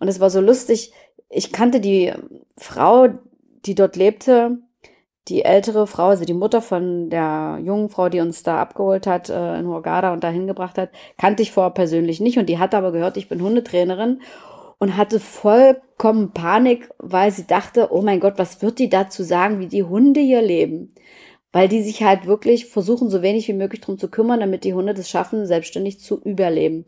Und 0.00 0.08
es 0.08 0.18
war 0.18 0.30
so 0.30 0.40
lustig. 0.40 0.92
Ich 1.30 1.52
kannte 1.52 1.80
die 1.80 2.12
Frau, 2.56 3.08
die 3.64 3.76
dort 3.76 3.94
lebte, 3.94 4.58
die 5.28 5.44
ältere 5.44 5.86
Frau, 5.86 6.08
also 6.08 6.24
die 6.24 6.34
Mutter 6.34 6.62
von 6.62 7.10
der 7.10 7.60
jungen 7.62 7.90
Frau, 7.90 8.08
die 8.08 8.20
uns 8.20 8.42
da 8.42 8.60
abgeholt 8.60 9.06
hat 9.06 9.28
äh, 9.28 9.58
in 9.58 9.66
Hurghada 9.66 10.12
und 10.12 10.24
dahin 10.24 10.46
gebracht 10.46 10.78
hat, 10.78 10.90
kannte 11.18 11.42
ich 11.42 11.52
vorher 11.52 11.70
persönlich 11.70 12.18
nicht 12.18 12.38
und 12.38 12.46
die 12.46 12.58
hat 12.58 12.74
aber 12.74 12.92
gehört, 12.92 13.16
ich 13.16 13.28
bin 13.28 13.42
Hundetrainerin 13.42 14.20
und 14.78 14.96
hatte 14.96 15.20
vollkommen 15.20 16.32
Panik, 16.32 16.88
weil 16.98 17.30
sie 17.30 17.46
dachte, 17.46 17.88
oh 17.92 18.02
mein 18.02 18.20
Gott, 18.20 18.34
was 18.36 18.62
wird 18.62 18.78
die 18.78 18.88
dazu 18.88 19.22
sagen, 19.22 19.58
wie 19.60 19.66
die 19.66 19.82
Hunde 19.82 20.20
hier 20.20 20.42
leben? 20.42 20.94
Weil 21.52 21.68
die 21.68 21.82
sich 21.82 22.02
halt 22.02 22.26
wirklich 22.26 22.66
versuchen, 22.66 23.10
so 23.10 23.22
wenig 23.22 23.48
wie 23.48 23.54
möglich 23.54 23.80
drum 23.80 23.98
zu 23.98 24.08
kümmern, 24.08 24.40
damit 24.40 24.64
die 24.64 24.74
Hunde 24.74 24.94
das 24.94 25.10
schaffen, 25.10 25.46
selbstständig 25.46 26.00
zu 26.00 26.20
überleben. 26.22 26.84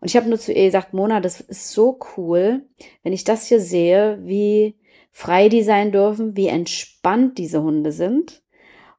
Und 0.00 0.08
ich 0.08 0.16
habe 0.16 0.28
nur 0.28 0.38
zu 0.38 0.52
ihr 0.52 0.66
gesagt, 0.66 0.94
Mona, 0.94 1.20
das 1.20 1.40
ist 1.40 1.70
so 1.70 1.98
cool, 2.16 2.64
wenn 3.02 3.12
ich 3.12 3.24
das 3.24 3.46
hier 3.46 3.60
sehe, 3.60 4.18
wie 4.22 4.76
frei 5.10 5.48
die 5.48 5.62
sein 5.62 5.92
dürfen, 5.92 6.36
wie 6.36 6.48
entspannt 6.48 7.38
diese 7.38 7.62
Hunde 7.62 7.92
sind 7.92 8.42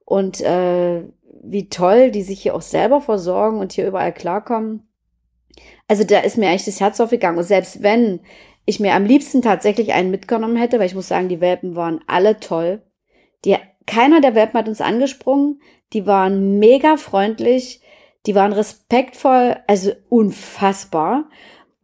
und 0.05 0.41
äh, 0.41 1.03
wie 1.43 1.69
toll 1.69 2.11
die 2.11 2.23
sich 2.23 2.41
hier 2.41 2.55
auch 2.55 2.61
selber 2.61 3.01
versorgen 3.01 3.59
und 3.59 3.73
hier 3.73 3.87
überall 3.87 4.13
klarkommen. 4.13 4.87
Also 5.87 6.03
da 6.03 6.19
ist 6.19 6.37
mir 6.37 6.49
eigentlich 6.49 6.65
das 6.65 6.79
Herz 6.79 6.99
aufgegangen. 6.99 7.37
Und 7.37 7.43
selbst 7.43 7.83
wenn 7.83 8.21
ich 8.65 8.79
mir 8.79 8.93
am 8.93 9.05
liebsten 9.05 9.41
tatsächlich 9.41 9.93
einen 9.93 10.11
mitgenommen 10.11 10.55
hätte, 10.55 10.79
weil 10.79 10.85
ich 10.85 10.95
muss 10.95 11.07
sagen, 11.07 11.29
die 11.29 11.41
Welpen 11.41 11.75
waren 11.75 11.99
alle 12.07 12.39
toll. 12.39 12.81
Die, 13.45 13.57
keiner 13.85 14.21
der 14.21 14.35
Welpen 14.35 14.59
hat 14.59 14.67
uns 14.67 14.81
angesprungen. 14.81 15.61
Die 15.91 16.05
waren 16.05 16.59
mega 16.59 16.97
freundlich. 16.97 17.81
Die 18.25 18.35
waren 18.35 18.53
respektvoll, 18.53 19.57
also 19.67 19.91
unfassbar. 20.09 21.29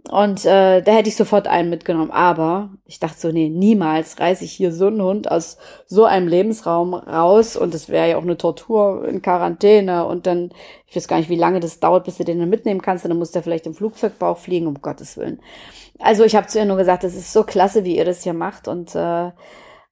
Und 0.08 0.46
äh, 0.46 0.82
da 0.82 0.92
hätte 0.94 1.10
ich 1.10 1.16
sofort 1.16 1.48
einen 1.48 1.70
mitgenommen. 1.70 2.12
Aber 2.12 2.70
ich 2.86 3.00
dachte 3.00 3.20
so, 3.20 3.32
nee, 3.32 3.50
niemals 3.50 4.20
reiße 4.20 4.46
ich 4.46 4.54
hier 4.54 4.72
so 4.72 4.88
einen 4.88 5.02
Hund 5.02 5.30
aus 5.30 5.58
so 5.88 6.06
einem 6.06 6.28
Lebensraum 6.28 6.94
raus. 6.94 7.56
Und 7.58 7.74
das 7.74 7.90
wäre 7.90 8.10
ja 8.10 8.18
auch 8.18 8.24
eine 8.24 8.38
Tortur 8.38 9.08
in 9.08 9.22
Quarantäne. 9.22 10.06
Und 10.06 10.26
dann, 10.26 10.52
ich 10.88 10.96
weiß 10.96 11.08
gar 11.08 11.18
nicht, 11.18 11.30
wie 11.30 11.36
lange 11.36 11.60
das 11.60 11.80
dauert, 11.80 12.06
bis 12.06 12.18
du 12.18 12.24
den 12.24 12.40
dann 12.40 12.50
mitnehmen 12.50 12.82
kannst. 12.82 13.04
Und 13.04 13.10
dann 13.10 13.20
muss 13.20 13.32
der 13.32 13.44
vielleicht 13.44 13.68
im 13.68 13.74
Flugzeugbauch 13.74 14.38
fliegen, 14.38 14.68
um 14.68 14.82
Gottes 14.82 15.18
Willen. 15.18 15.42
Also 16.00 16.24
ich 16.24 16.36
habe 16.36 16.48
zu 16.48 16.60
ihr 16.60 16.66
nur 16.66 16.78
gesagt, 16.78 17.04
das 17.04 17.14
ist 17.14 17.34
so 17.34 17.44
klasse, 17.44 17.84
wie 17.84 17.98
ihr 17.98 18.06
das 18.06 18.24
hier 18.24 18.34
macht. 18.34 18.68
Und, 18.70 18.96
äh, 18.96 19.32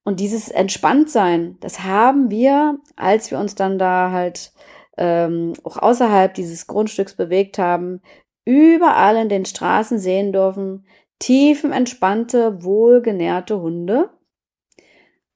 und 0.04 0.22
dieses 0.22 0.48
Entspanntsein, 0.48 1.58
das 1.60 1.84
haben 1.84 2.30
wir, 2.30 2.80
als 2.96 3.30
wir 3.30 3.40
uns 3.40 3.56
dann 3.56 3.78
da 3.78 4.12
halt 4.12 4.54
ähm, 4.98 5.54
auch 5.64 5.78
außerhalb 5.78 6.34
dieses 6.34 6.66
Grundstücks 6.66 7.14
bewegt 7.14 7.60
haben, 7.60 8.02
überall 8.48 9.18
in 9.18 9.30
den 9.30 9.46
Straßen 9.46 10.00
sehen 10.00 10.32
dürfen, 10.32 10.86
tiefenentspannte, 11.20 12.64
wohlgenährte 12.64 13.60
Hunde. 13.60 14.10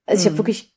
Also 0.05 0.21
ich 0.21 0.25
habe 0.27 0.35
mhm. 0.35 0.39
wirklich 0.39 0.73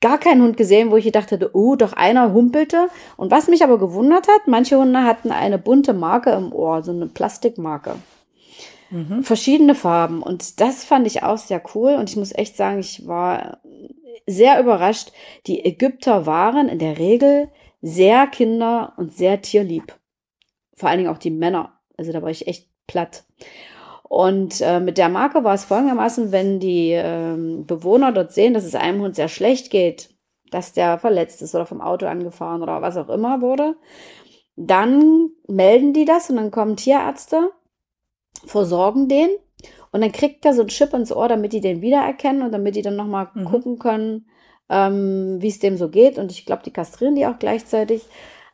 gar 0.00 0.18
keinen 0.18 0.42
Hund 0.42 0.56
gesehen, 0.58 0.90
wo 0.90 0.96
ich 0.96 1.04
gedacht 1.06 1.30
hätte, 1.30 1.50
oh, 1.54 1.76
doch 1.76 1.94
einer 1.94 2.34
humpelte. 2.34 2.88
Und 3.16 3.30
was 3.30 3.48
mich 3.48 3.64
aber 3.64 3.78
gewundert 3.78 4.28
hat, 4.28 4.46
manche 4.46 4.78
Hunde 4.78 5.04
hatten 5.04 5.32
eine 5.32 5.58
bunte 5.58 5.94
Marke 5.94 6.30
im 6.30 6.52
Ohr, 6.52 6.82
so 6.82 6.92
eine 6.92 7.06
Plastikmarke. 7.06 7.96
Mhm. 8.90 9.22
Verschiedene 9.22 9.74
Farben. 9.74 10.22
Und 10.22 10.60
das 10.60 10.84
fand 10.84 11.06
ich 11.06 11.22
auch 11.22 11.38
sehr 11.38 11.62
cool. 11.74 11.94
Und 11.94 12.10
ich 12.10 12.16
muss 12.16 12.34
echt 12.34 12.56
sagen, 12.56 12.80
ich 12.80 13.06
war 13.06 13.62
sehr 14.26 14.60
überrascht. 14.60 15.12
Die 15.46 15.64
Ägypter 15.64 16.26
waren 16.26 16.68
in 16.68 16.78
der 16.78 16.98
Regel 16.98 17.48
sehr 17.80 18.26
kinder- 18.26 18.92
und 18.98 19.14
sehr 19.14 19.40
tierlieb. 19.40 19.96
Vor 20.74 20.88
allen 20.88 20.98
Dingen 20.98 21.10
auch 21.10 21.18
die 21.18 21.30
Männer. 21.30 21.77
Also 21.98 22.12
da 22.12 22.22
war 22.22 22.30
ich 22.30 22.46
echt 22.46 22.68
platt. 22.86 23.24
Und 24.04 24.62
äh, 24.62 24.80
mit 24.80 24.96
der 24.96 25.10
Marke 25.10 25.44
war 25.44 25.54
es 25.54 25.66
folgendermaßen, 25.66 26.32
wenn 26.32 26.60
die 26.60 26.92
ähm, 26.92 27.66
Bewohner 27.66 28.12
dort 28.12 28.32
sehen, 28.32 28.54
dass 28.54 28.64
es 28.64 28.74
einem 28.74 29.02
Hund 29.02 29.14
sehr 29.14 29.28
schlecht 29.28 29.70
geht, 29.70 30.08
dass 30.50 30.72
der 30.72 30.98
verletzt 30.98 31.42
ist 31.42 31.54
oder 31.54 31.66
vom 31.66 31.82
Auto 31.82 32.06
angefahren 32.06 32.62
oder 32.62 32.80
was 32.80 32.96
auch 32.96 33.10
immer 33.10 33.42
wurde, 33.42 33.76
dann 34.56 35.30
melden 35.46 35.92
die 35.92 36.06
das 36.06 36.30
und 36.30 36.36
dann 36.36 36.50
kommen 36.50 36.76
Tierärzte, 36.76 37.50
versorgen 38.46 39.08
den 39.08 39.28
und 39.90 40.00
dann 40.00 40.12
kriegt 40.12 40.44
er 40.44 40.54
so 40.54 40.62
ein 40.62 40.68
Chip 40.68 40.92
ins 40.92 41.12
Ohr, 41.12 41.28
damit 41.28 41.52
die 41.52 41.60
den 41.60 41.80
wiedererkennen 41.80 42.42
und 42.42 42.52
damit 42.52 42.76
die 42.76 42.82
dann 42.82 42.96
nochmal 42.96 43.28
mhm. 43.34 43.44
gucken 43.44 43.78
können, 43.78 44.26
ähm, 44.68 45.36
wie 45.40 45.48
es 45.48 45.58
dem 45.58 45.76
so 45.76 45.88
geht. 45.88 46.18
Und 46.18 46.30
ich 46.30 46.44
glaube, 46.44 46.62
die 46.64 46.72
kastrieren 46.72 47.14
die 47.14 47.26
auch 47.26 47.38
gleichzeitig. 47.38 48.02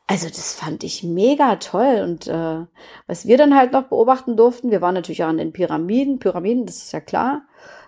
Also 0.06 0.28
das 0.28 0.54
fand 0.54 0.84
ich 0.84 1.02
mega 1.02 1.56
toll. 1.56 2.02
Und 2.02 2.26
äh, 2.26 2.66
was 3.06 3.26
wir 3.26 3.38
dann 3.38 3.56
halt 3.56 3.72
noch 3.72 3.84
beobachten 3.84 4.36
durften, 4.36 4.70
wir 4.70 4.80
waren 4.80 4.94
natürlich 4.94 5.24
auch 5.24 5.28
an 5.28 5.38
den 5.38 5.52
Pyramiden. 5.52 6.18
Pyramiden, 6.18 6.66
das 6.66 6.76
ist 6.76 6.92
ja 6.92 7.00
klar, 7.00 7.42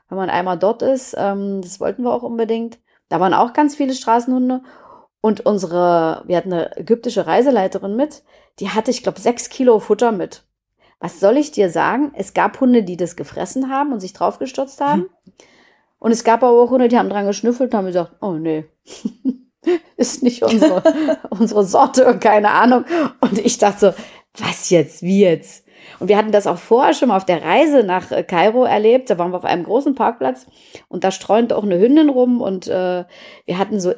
wenn 0.08 0.18
man 0.18 0.30
einmal 0.30 0.58
dort 0.58 0.82
ist, 0.82 1.14
ähm, 1.18 1.60
das 1.62 1.80
wollten 1.80 2.02
wir 2.02 2.12
auch 2.12 2.22
unbedingt. 2.22 2.78
Da 3.08 3.20
waren 3.20 3.34
auch 3.34 3.52
ganz 3.52 3.76
viele 3.76 3.94
Straßenhunde. 3.94 4.62
Und 5.20 5.44
unsere, 5.44 6.22
wir 6.26 6.36
hatten 6.36 6.52
eine 6.52 6.76
ägyptische 6.76 7.26
Reiseleiterin 7.26 7.96
mit, 7.96 8.22
die 8.60 8.70
hatte, 8.70 8.90
ich 8.90 9.02
glaube, 9.02 9.20
sechs 9.20 9.48
Kilo 9.48 9.78
Futter 9.80 10.12
mit. 10.12 10.44
Was 11.00 11.20
soll 11.20 11.36
ich 11.36 11.50
dir 11.50 11.68
sagen? 11.68 12.12
Es 12.14 12.32
gab 12.32 12.60
Hunde, 12.60 12.82
die 12.82 12.96
das 12.96 13.16
gefressen 13.16 13.70
haben 13.70 13.92
und 13.92 14.00
sich 14.00 14.12
draufgestürzt 14.12 14.80
haben. 14.80 15.02
Hm. 15.02 15.32
Und 15.98 16.12
es 16.12 16.24
gab 16.24 16.42
aber 16.42 16.62
auch 16.62 16.70
Hunde, 16.70 16.88
die 16.88 16.98
haben 16.98 17.10
dran 17.10 17.26
geschnüffelt 17.26 17.72
und 17.72 17.78
haben 17.78 17.86
gesagt, 17.86 18.12
oh 18.20 18.32
nee. 18.32 18.66
ist 19.96 20.22
nicht 20.22 20.42
unsere, 20.42 20.82
unsere 21.30 21.64
Sorte, 21.64 22.18
keine 22.18 22.50
Ahnung. 22.50 22.84
Und 23.20 23.38
ich 23.38 23.58
dachte 23.58 23.94
so, 23.94 24.44
was 24.44 24.70
jetzt, 24.70 25.02
wie 25.02 25.20
jetzt? 25.20 25.64
Und 25.98 26.08
wir 26.08 26.16
hatten 26.16 26.32
das 26.32 26.46
auch 26.46 26.58
vorher 26.58 26.94
schon 26.94 27.08
mal 27.08 27.16
auf 27.16 27.24
der 27.24 27.42
Reise 27.42 27.82
nach 27.82 28.10
äh, 28.10 28.22
Kairo 28.22 28.64
erlebt. 28.64 29.10
Da 29.10 29.18
waren 29.18 29.30
wir 29.30 29.38
auf 29.38 29.44
einem 29.44 29.64
großen 29.64 29.94
Parkplatz 29.94 30.46
und 30.88 31.04
da 31.04 31.10
streunte 31.10 31.56
auch 31.56 31.62
eine 31.62 31.78
Hündin 31.78 32.08
rum 32.08 32.40
und 32.40 32.66
äh, 32.68 33.04
wir 33.44 33.58
hatten 33.58 33.80
so 33.80 33.92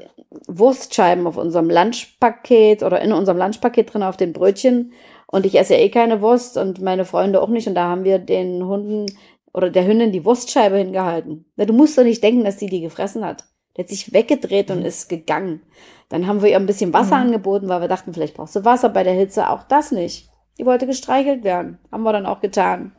Wurstscheiben 0.47 1.27
auf 1.27 1.37
unserem 1.37 1.71
Lunchpaket 1.71 2.83
oder 2.83 3.01
in 3.01 3.13
unserem 3.13 3.39
Lunchpaket 3.39 3.93
drin 3.93 4.03
auf 4.03 4.17
den 4.17 4.33
Brötchen. 4.33 4.93
Und 5.27 5.45
ich 5.45 5.59
esse 5.59 5.75
eh 5.75 5.91
keine 5.91 6.21
Wurst 6.21 6.57
und 6.57 6.81
meine 6.81 7.05
Freunde 7.05 7.43
auch 7.43 7.49
nicht. 7.49 7.67
Und 7.67 7.75
da 7.75 7.89
haben 7.89 8.05
wir 8.05 8.19
den 8.19 8.67
Hunden 8.67 9.07
oder 9.53 9.71
der 9.71 9.87
Hündin 9.87 10.13
die 10.13 10.25
Wurstscheibe 10.25 10.77
hingehalten. 10.77 11.47
Du 11.57 11.73
musst 11.73 11.99
doch 11.99 12.05
nicht 12.05 12.23
denken, 12.23 12.45
dass 12.45 12.59
die 12.59 12.67
die 12.69 12.81
gefressen 12.81 13.25
hat. 13.25 13.45
Der 13.79 13.85
hat 13.85 13.91
sich 13.91 14.13
weggedreht 14.13 14.71
und 14.73 14.81
mhm. 14.81 14.87
ist 14.87 15.09
gegangen. 15.09 15.63
Dann 16.09 16.27
haben 16.27 16.43
wir 16.43 16.51
ihr 16.51 16.57
ein 16.57 16.67
bisschen 16.67 16.93
Wasser 16.93 17.17
mhm. 17.17 17.29
angeboten, 17.29 17.69
weil 17.69 17.81
wir 17.81 17.89
dachten, 17.89 18.13
vielleicht 18.13 18.35
brauchst 18.35 18.57
du 18.57 18.65
Wasser 18.65 18.89
bei 18.89 19.05
der 19.05 19.15
Hitze. 19.15 19.49
Auch 19.49 19.63
das 19.63 19.93
nicht. 19.93 20.29
Die 20.59 20.67
wollte 20.67 20.87
gestreichelt 20.87 21.45
werden. 21.45 21.79
Haben 21.93 22.03
wir 22.03 22.13
dann 22.13 22.27
auch 22.27 22.41
getan. 22.41 22.93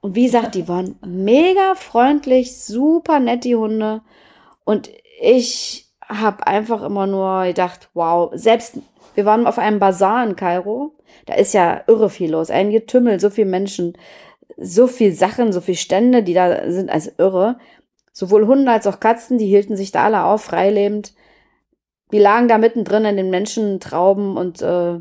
Und 0.00 0.14
wie 0.14 0.24
gesagt, 0.24 0.54
die 0.54 0.68
waren 0.68 0.98
mega 1.06 1.74
freundlich, 1.74 2.56
super 2.56 3.20
nett, 3.20 3.44
die 3.44 3.56
Hunde. 3.56 4.00
Und 4.64 4.90
ich 5.20 5.92
habe 6.08 6.46
einfach 6.46 6.82
immer 6.82 7.06
nur 7.06 7.44
gedacht, 7.44 7.90
wow, 7.92 8.30
selbst 8.34 8.78
wir 9.14 9.24
waren 9.24 9.46
auf 9.46 9.58
einem 9.58 9.78
Bazar 9.78 10.24
in 10.24 10.36
Kairo. 10.36 10.92
Da 11.26 11.34
ist 11.34 11.54
ja 11.54 11.82
irre 11.86 12.10
viel 12.10 12.30
los. 12.30 12.50
Ein 12.50 12.70
Getümmel, 12.70 13.20
so 13.20 13.30
viele 13.30 13.48
Menschen, 13.48 13.98
so 14.56 14.86
viel 14.86 15.12
Sachen, 15.12 15.52
so 15.52 15.60
viele 15.60 15.76
Stände, 15.76 16.22
die 16.22 16.34
da 16.34 16.70
sind, 16.70 16.90
als 16.90 17.12
irre. 17.18 17.58
Sowohl 18.18 18.46
Hunde 18.46 18.72
als 18.72 18.86
auch 18.86 18.98
Katzen, 18.98 19.36
die 19.36 19.44
hielten 19.44 19.76
sich 19.76 19.92
da 19.92 20.04
alle 20.04 20.24
auf, 20.24 20.42
freilebend. 20.42 21.12
Die 22.12 22.18
lagen 22.18 22.48
da 22.48 22.56
mittendrin 22.56 23.04
in 23.04 23.18
den 23.18 23.28
Menschentrauben 23.28 24.38
und 24.38 24.62
äh, 24.62 25.00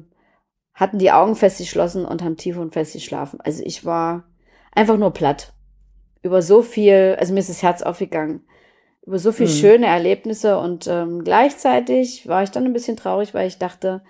hatten 0.73 0.97
die 0.97 1.13
Augen 1.13 1.37
fest 1.37 1.59
geschlossen 1.59 2.03
und 2.03 2.21
haben 2.21 2.35
tief 2.35 2.57
und 2.57 2.73
fest 2.73 2.91
geschlafen. 2.91 3.39
Also 3.39 3.63
ich 3.63 3.85
war 3.85 4.25
einfach 4.73 4.97
nur 4.97 5.11
platt. 5.11 5.53
Über 6.23 6.41
so 6.41 6.61
viel, 6.61 7.15
also 7.17 7.33
mir 7.33 7.39
ist 7.39 7.47
das 7.47 7.63
Herz 7.63 7.83
aufgegangen. 7.83 8.41
Über 9.05 9.17
so 9.17 9.31
viel 9.31 9.47
hm. 9.47 9.53
schöne 9.53 9.87
Erlebnisse 9.87 10.59
und 10.59 10.85
ähm, 10.87 11.23
gleichzeitig 11.23 12.27
war 12.27 12.43
ich 12.43 12.51
dann 12.51 12.65
ein 12.65 12.73
bisschen 12.73 12.97
traurig, 12.97 13.33
weil 13.33 13.47
ich 13.47 13.59
dachte, 13.59 14.03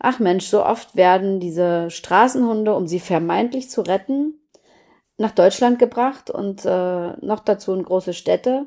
ach 0.00 0.18
Mensch, 0.18 0.46
so 0.46 0.66
oft 0.66 0.96
werden 0.96 1.38
diese 1.38 1.92
Straßenhunde, 1.92 2.74
um 2.74 2.88
sie 2.88 2.98
vermeintlich 2.98 3.70
zu 3.70 3.82
retten, 3.82 4.37
nach 5.18 5.32
Deutschland 5.32 5.78
gebracht 5.78 6.30
und 6.30 6.64
äh, 6.64 7.12
noch 7.20 7.40
dazu 7.40 7.74
in 7.74 7.82
große 7.82 8.14
Städte, 8.14 8.66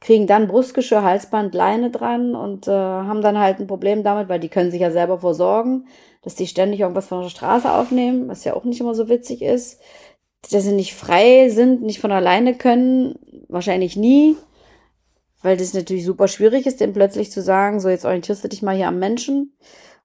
kriegen 0.00 0.26
dann 0.26 0.48
Brustgeschirr, 0.48 1.02
Halsband, 1.02 1.54
Leine 1.54 1.90
dran 1.90 2.34
und 2.34 2.66
äh, 2.66 2.72
haben 2.72 3.22
dann 3.22 3.38
halt 3.38 3.60
ein 3.60 3.66
Problem 3.66 4.02
damit, 4.02 4.28
weil 4.28 4.40
die 4.40 4.48
können 4.48 4.70
sich 4.70 4.80
ja 4.80 4.90
selber 4.90 5.18
versorgen, 5.20 5.86
dass 6.22 6.34
die 6.34 6.46
ständig 6.46 6.80
irgendwas 6.80 7.06
von 7.06 7.22
der 7.22 7.28
Straße 7.28 7.72
aufnehmen, 7.72 8.28
was 8.28 8.44
ja 8.44 8.54
auch 8.54 8.64
nicht 8.64 8.80
immer 8.80 8.94
so 8.94 9.08
witzig 9.08 9.42
ist, 9.42 9.80
dass 10.50 10.64
sie 10.64 10.72
nicht 10.72 10.94
frei 10.94 11.50
sind, 11.50 11.82
nicht 11.82 12.00
von 12.00 12.10
alleine 12.10 12.54
können, 12.56 13.18
wahrscheinlich 13.48 13.94
nie, 13.96 14.36
weil 15.42 15.56
das 15.56 15.74
natürlich 15.74 16.04
super 16.04 16.26
schwierig 16.26 16.66
ist, 16.66 16.80
dem 16.80 16.94
plötzlich 16.94 17.30
zu 17.30 17.42
sagen, 17.42 17.80
so 17.80 17.88
jetzt 17.88 18.04
orientierst 18.04 18.42
du 18.42 18.48
dich 18.48 18.62
mal 18.62 18.74
hier 18.74 18.88
am 18.88 18.98
Menschen. 18.98 19.56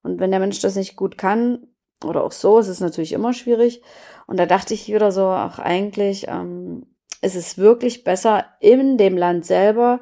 Und 0.03 0.19
wenn 0.19 0.31
der 0.31 0.39
Mensch 0.39 0.59
das 0.59 0.75
nicht 0.75 0.95
gut 0.95 1.17
kann 1.17 1.67
oder 2.03 2.23
auch 2.23 2.31
so, 2.31 2.59
ist 2.59 2.67
es 2.67 2.79
natürlich 2.79 3.13
immer 3.13 3.33
schwierig 3.33 3.81
und 4.27 4.37
da 4.37 4.45
dachte 4.45 4.73
ich 4.73 4.87
wieder 4.87 5.11
so, 5.11 5.25
ach 5.25 5.57
eigentlich 5.59 6.27
ähm, 6.27 6.85
ist 7.21 7.35
es 7.35 7.57
wirklich 7.57 8.03
besser, 8.03 8.45
in 8.59 8.97
dem 8.97 9.17
Land 9.17 9.45
selber 9.45 9.99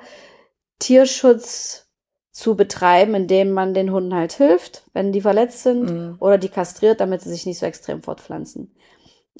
Tierschutz 0.80 1.88
zu 2.32 2.56
betreiben, 2.56 3.16
indem 3.16 3.52
man 3.52 3.74
den 3.74 3.92
Hunden 3.92 4.14
halt 4.14 4.34
hilft, 4.34 4.84
wenn 4.92 5.14
die 5.14 5.22
verletzt 5.22 5.64
sind 5.64 5.90
mhm. 5.90 6.16
oder 6.20 6.38
die 6.38 6.50
kastriert, 6.50 7.00
damit 7.00 7.22
sie 7.22 7.30
sich 7.30 7.46
nicht 7.46 7.60
so 7.60 7.66
extrem 7.66 8.04
fortpflanzen. 8.04 8.76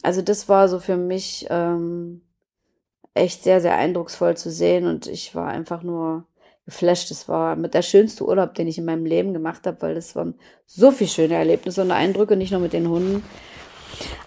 Also 0.02 0.22
das 0.22 0.48
war 0.48 0.70
so 0.70 0.80
für 0.80 0.96
mich 0.96 1.46
ähm, 1.50 2.22
echt 3.14 3.44
sehr, 3.44 3.60
sehr 3.60 3.76
eindrucksvoll 3.76 4.38
zu 4.38 4.50
sehen 4.50 4.88
und 4.88 5.08
ich 5.08 5.36
war 5.36 5.48
einfach 5.48 5.84
nur 5.84 6.26
geflasht. 6.66 7.12
Das 7.12 7.28
war 7.28 7.56
mit 7.56 7.74
der 7.74 7.82
schönste 7.82 8.26
Urlaub, 8.26 8.54
den 8.54 8.68
ich 8.68 8.78
in 8.78 8.86
meinem 8.86 9.06
Leben 9.06 9.34
gemacht 9.34 9.68
habe, 9.68 9.82
weil 9.82 9.96
das 9.96 10.16
waren 10.16 10.36
so 10.66 10.92
viele 10.92 11.10
schöne 11.10 11.36
Erlebnisse 11.36 11.82
und 11.82 11.92
Eindrücke, 11.92 12.36
nicht 12.36 12.52
nur 12.52 12.62
mit 12.62 12.74
den 12.74 12.90
Hunden, 12.90 13.24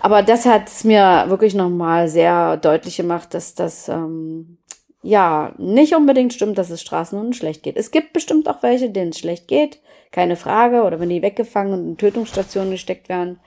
aber 0.00 0.22
das 0.22 0.46
hat 0.46 0.68
es 0.68 0.84
mir 0.84 1.24
wirklich 1.28 1.54
nochmal 1.54 2.08
sehr 2.08 2.56
deutlich 2.56 2.96
gemacht, 2.96 3.34
dass 3.34 3.54
das 3.54 3.88
ähm, 3.88 4.58
ja 5.02 5.52
nicht 5.58 5.94
unbedingt 5.94 6.32
stimmt, 6.32 6.58
dass 6.58 6.70
es 6.70 6.82
Straßenhunden 6.82 7.34
schlecht 7.34 7.62
geht. 7.62 7.76
Es 7.76 7.90
gibt 7.90 8.12
bestimmt 8.12 8.48
auch 8.48 8.62
welche, 8.62 8.90
denen 8.90 9.10
es 9.10 9.18
schlecht 9.18 9.48
geht, 9.48 9.80
keine 10.10 10.36
Frage. 10.36 10.82
Oder 10.82 11.00
wenn 11.00 11.08
die 11.08 11.22
weggefangen 11.22 11.72
und 11.72 11.88
in 11.88 11.96
Tötungsstationen 11.96 12.70
gesteckt 12.70 13.08
werden. 13.08 13.38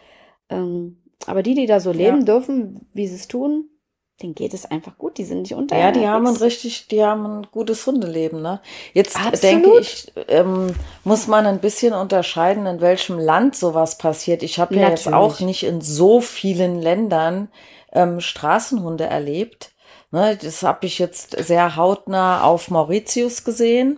Ähm, 0.49 0.97
Aber 1.25 1.43
die, 1.43 1.55
die 1.55 1.65
da 1.65 1.79
so 1.79 1.91
leben 1.91 2.19
ja. 2.19 2.25
dürfen, 2.25 2.87
wie 2.93 3.07
sie 3.07 3.15
es 3.15 3.27
tun, 3.27 3.65
denen 4.21 4.35
geht 4.35 4.53
es 4.53 4.65
einfach 4.65 4.97
gut. 4.97 5.17
Die 5.17 5.23
sind 5.23 5.41
nicht 5.41 5.53
unter. 5.53 5.77
Ja, 5.77 5.91
die 5.91 6.07
haben 6.07 6.27
ein 6.27 6.35
richtig, 6.35 6.87
die 6.87 7.03
haben 7.03 7.25
ein 7.25 7.47
gutes 7.51 7.85
Hundeleben. 7.85 8.41
Ne? 8.41 8.61
Jetzt 8.93 9.17
Absolut. 9.17 9.43
denke 9.43 9.79
ich, 9.79 10.11
ähm, 10.27 10.73
muss 11.03 11.27
man 11.27 11.45
ein 11.45 11.59
bisschen 11.59 11.93
unterscheiden, 11.93 12.65
in 12.65 12.81
welchem 12.81 13.19
Land 13.19 13.55
sowas 13.55 13.97
passiert. 13.97 14.43
Ich 14.43 14.59
habe 14.59 14.75
ja 14.75 14.81
Natürlich. 14.81 15.05
jetzt 15.05 15.13
auch 15.13 15.39
nicht 15.39 15.63
in 15.63 15.81
so 15.81 16.21
vielen 16.21 16.81
Ländern 16.81 17.49
ähm, 17.91 18.19
Straßenhunde 18.19 19.05
erlebt. 19.05 19.71
Ne, 20.11 20.37
das 20.41 20.61
habe 20.63 20.85
ich 20.85 20.99
jetzt 20.99 21.37
sehr 21.41 21.77
hautnah 21.77 22.43
auf 22.43 22.69
Mauritius 22.69 23.45
gesehen. 23.45 23.97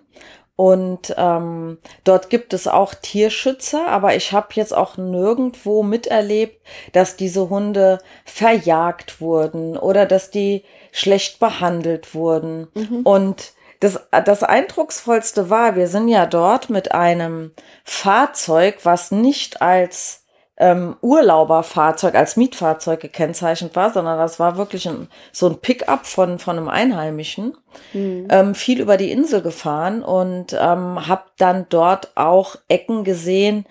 Und 0.63 1.13
ähm, 1.17 1.77
dort 2.05 2.29
gibt 2.29 2.53
es 2.53 2.70
auch 2.70 2.93
Tierschützer, 2.93 3.86
aber 3.89 4.15
ich 4.15 4.32
habe 4.32 4.48
jetzt 4.53 4.74
auch 4.74 4.96
nirgendwo 4.96 5.84
miterlebt, 5.84 6.65
dass 6.93 7.17
diese 7.17 7.50
Hunde 7.50 7.98
verjagt 8.24 9.20
wurden 9.20 9.75
oder 9.75 10.05
dass 10.05 10.32
die 10.32 10.63
schlecht 10.93 11.41
behandelt 11.41 12.15
wurden. 12.15 12.70
Mhm. 12.75 13.01
Und 13.03 13.51
das, 13.82 14.00
das 14.24 14.41
Eindrucksvollste 14.41 15.50
war, 15.50 15.75
wir 15.75 15.89
sind 15.89 16.08
ja 16.08 16.25
dort 16.25 16.70
mit 16.70 16.93
einem 16.93 17.51
Fahrzeug, 17.84 18.77
was 18.84 19.12
nicht 19.12 19.62
als 19.62 20.23
ähm, 20.63 20.96
Urlauberfahrzeug, 21.01 22.15
als 22.15 22.38
Mietfahrzeug 22.38 23.01
gekennzeichnet 23.01 23.75
war, 23.75 23.91
sondern 23.91 24.17
das 24.17 24.39
war 24.39 24.55
wirklich 24.55 24.88
ein, 24.88 25.10
so 25.34 25.50
ein 25.50 25.60
Pickup 25.60 26.05
von, 26.05 26.39
von 26.39 26.58
einem 26.58 26.70
Einheimischen. 26.70 27.58
Mhm. 27.91 28.27
Ähm, 28.29 28.55
viel 28.55 28.79
über 28.79 28.96
die 28.96 29.12
Insel 29.12 29.41
gefahren 29.41 30.03
und 30.03 30.53
ähm, 30.53 31.05
habe 31.05 31.24
dann 31.38 31.65
dort 31.67 32.15
auch 32.15 32.55
Ecken 32.70 33.03
gesehen, 33.03 33.65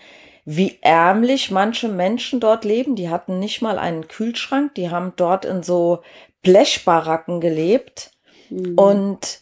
wie 0.45 0.79
ärmlich 0.83 1.51
manche 1.51 1.89
Menschen 1.89 2.41
dort 2.41 2.67
leben. 2.67 2.95
Die 2.95 3.09
hatten 3.09 3.39
nicht 3.39 3.63
mal 3.63 3.79
einen 3.79 4.07
Kühlschrank, 4.07 4.75
die 4.75 4.91
haben 4.91 5.15
dort 5.17 5.47
in 5.47 5.63
so 5.63 6.03
Blechbaracken 6.43 7.41
gelebt. 7.41 8.11
Mhm. 8.51 8.75
Und 8.75 9.41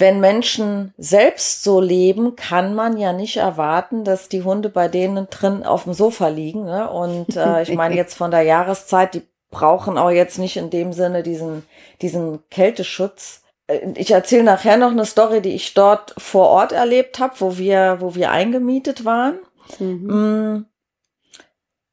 wenn 0.00 0.20
Menschen 0.20 0.94
selbst 0.98 1.62
so 1.62 1.80
leben, 1.80 2.34
kann 2.34 2.74
man 2.74 2.96
ja 2.96 3.12
nicht 3.12 3.36
erwarten, 3.36 4.04
dass 4.04 4.28
die 4.28 4.42
Hunde 4.42 4.68
bei 4.68 4.88
denen 4.88 5.28
drin 5.30 5.62
auf 5.62 5.84
dem 5.84 5.92
Sofa 5.92 6.28
liegen. 6.28 6.64
Ne? 6.64 6.88
Und 6.90 7.36
äh, 7.36 7.62
ich 7.62 7.74
meine 7.74 7.94
jetzt 7.94 8.14
von 8.14 8.30
der 8.30 8.42
Jahreszeit, 8.42 9.14
die 9.14 9.22
brauchen 9.50 9.98
auch 9.98 10.10
jetzt 10.10 10.38
nicht 10.38 10.56
in 10.56 10.70
dem 10.70 10.92
Sinne 10.92 11.22
diesen, 11.22 11.64
diesen 12.02 12.40
Kälteschutz. 12.50 13.42
Äh, 13.66 13.92
ich 13.96 14.10
erzähle 14.10 14.44
nachher 14.44 14.76
noch 14.76 14.90
eine 14.90 15.04
Story, 15.04 15.42
die 15.42 15.54
ich 15.54 15.74
dort 15.74 16.14
vor 16.18 16.48
Ort 16.48 16.72
erlebt 16.72 17.18
habe, 17.18 17.34
wo 17.38 17.58
wir, 17.58 17.98
wo 18.00 18.14
wir 18.14 18.30
eingemietet 18.30 19.04
waren. 19.04 19.38
Mhm. 19.78 20.66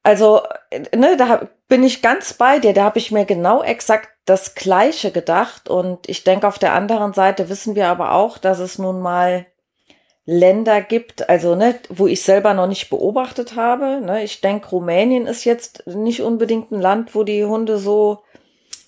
Also, 0.07 0.39
äh, 0.69 0.95
ne, 0.95 1.17
da 1.17 1.49
bin 1.67 1.83
ich 1.83 2.01
ganz 2.01 2.33
bei 2.33 2.59
dir. 2.59 2.71
Da 2.71 2.85
habe 2.85 2.97
ich 2.97 3.11
mir 3.11 3.25
genau 3.25 3.61
exakt 3.61 4.07
das 4.23 4.55
Gleiche 4.55 5.11
gedacht. 5.11 5.67
Und 5.67 6.07
ich 6.07 6.23
denke, 6.23 6.47
auf 6.47 6.59
der 6.59 6.71
anderen 6.71 7.11
Seite 7.11 7.49
wissen 7.49 7.75
wir 7.75 7.89
aber 7.89 8.13
auch, 8.13 8.37
dass 8.37 8.59
es 8.59 8.79
nun 8.79 9.01
mal 9.01 9.47
Länder 10.23 10.79
gibt, 10.79 11.27
also 11.29 11.55
ne, 11.55 11.75
wo 11.89 12.07
ich 12.07 12.21
selber 12.21 12.53
noch 12.53 12.67
nicht 12.67 12.89
beobachtet 12.89 13.57
habe. 13.57 13.99
Ne. 13.99 14.23
Ich 14.23 14.39
denke, 14.39 14.69
Rumänien 14.69 15.27
ist 15.27 15.43
jetzt 15.43 15.85
nicht 15.87 16.21
unbedingt 16.21 16.71
ein 16.71 16.79
Land, 16.79 17.13
wo 17.13 17.23
die 17.23 17.43
Hunde 17.43 17.77
so 17.77 18.19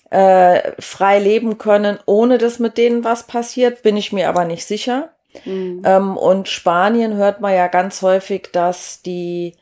äh, 0.08 0.72
frei 0.78 1.18
leben 1.18 1.58
können, 1.58 1.98
ohne 2.06 2.38
dass 2.38 2.58
mit 2.58 2.78
denen 2.78 3.04
was 3.04 3.26
passiert, 3.26 3.82
bin 3.82 3.98
ich 3.98 4.10
mir 4.10 4.30
aber 4.30 4.46
nicht 4.46 4.64
sicher. 4.64 5.10
Mhm. 5.44 5.82
Ähm, 5.84 6.16
und 6.16 6.48
Spanien 6.48 7.14
hört 7.14 7.42
man 7.42 7.54
ja 7.54 7.68
ganz 7.68 8.00
häufig, 8.00 8.48
dass 8.52 9.02
die 9.02 9.54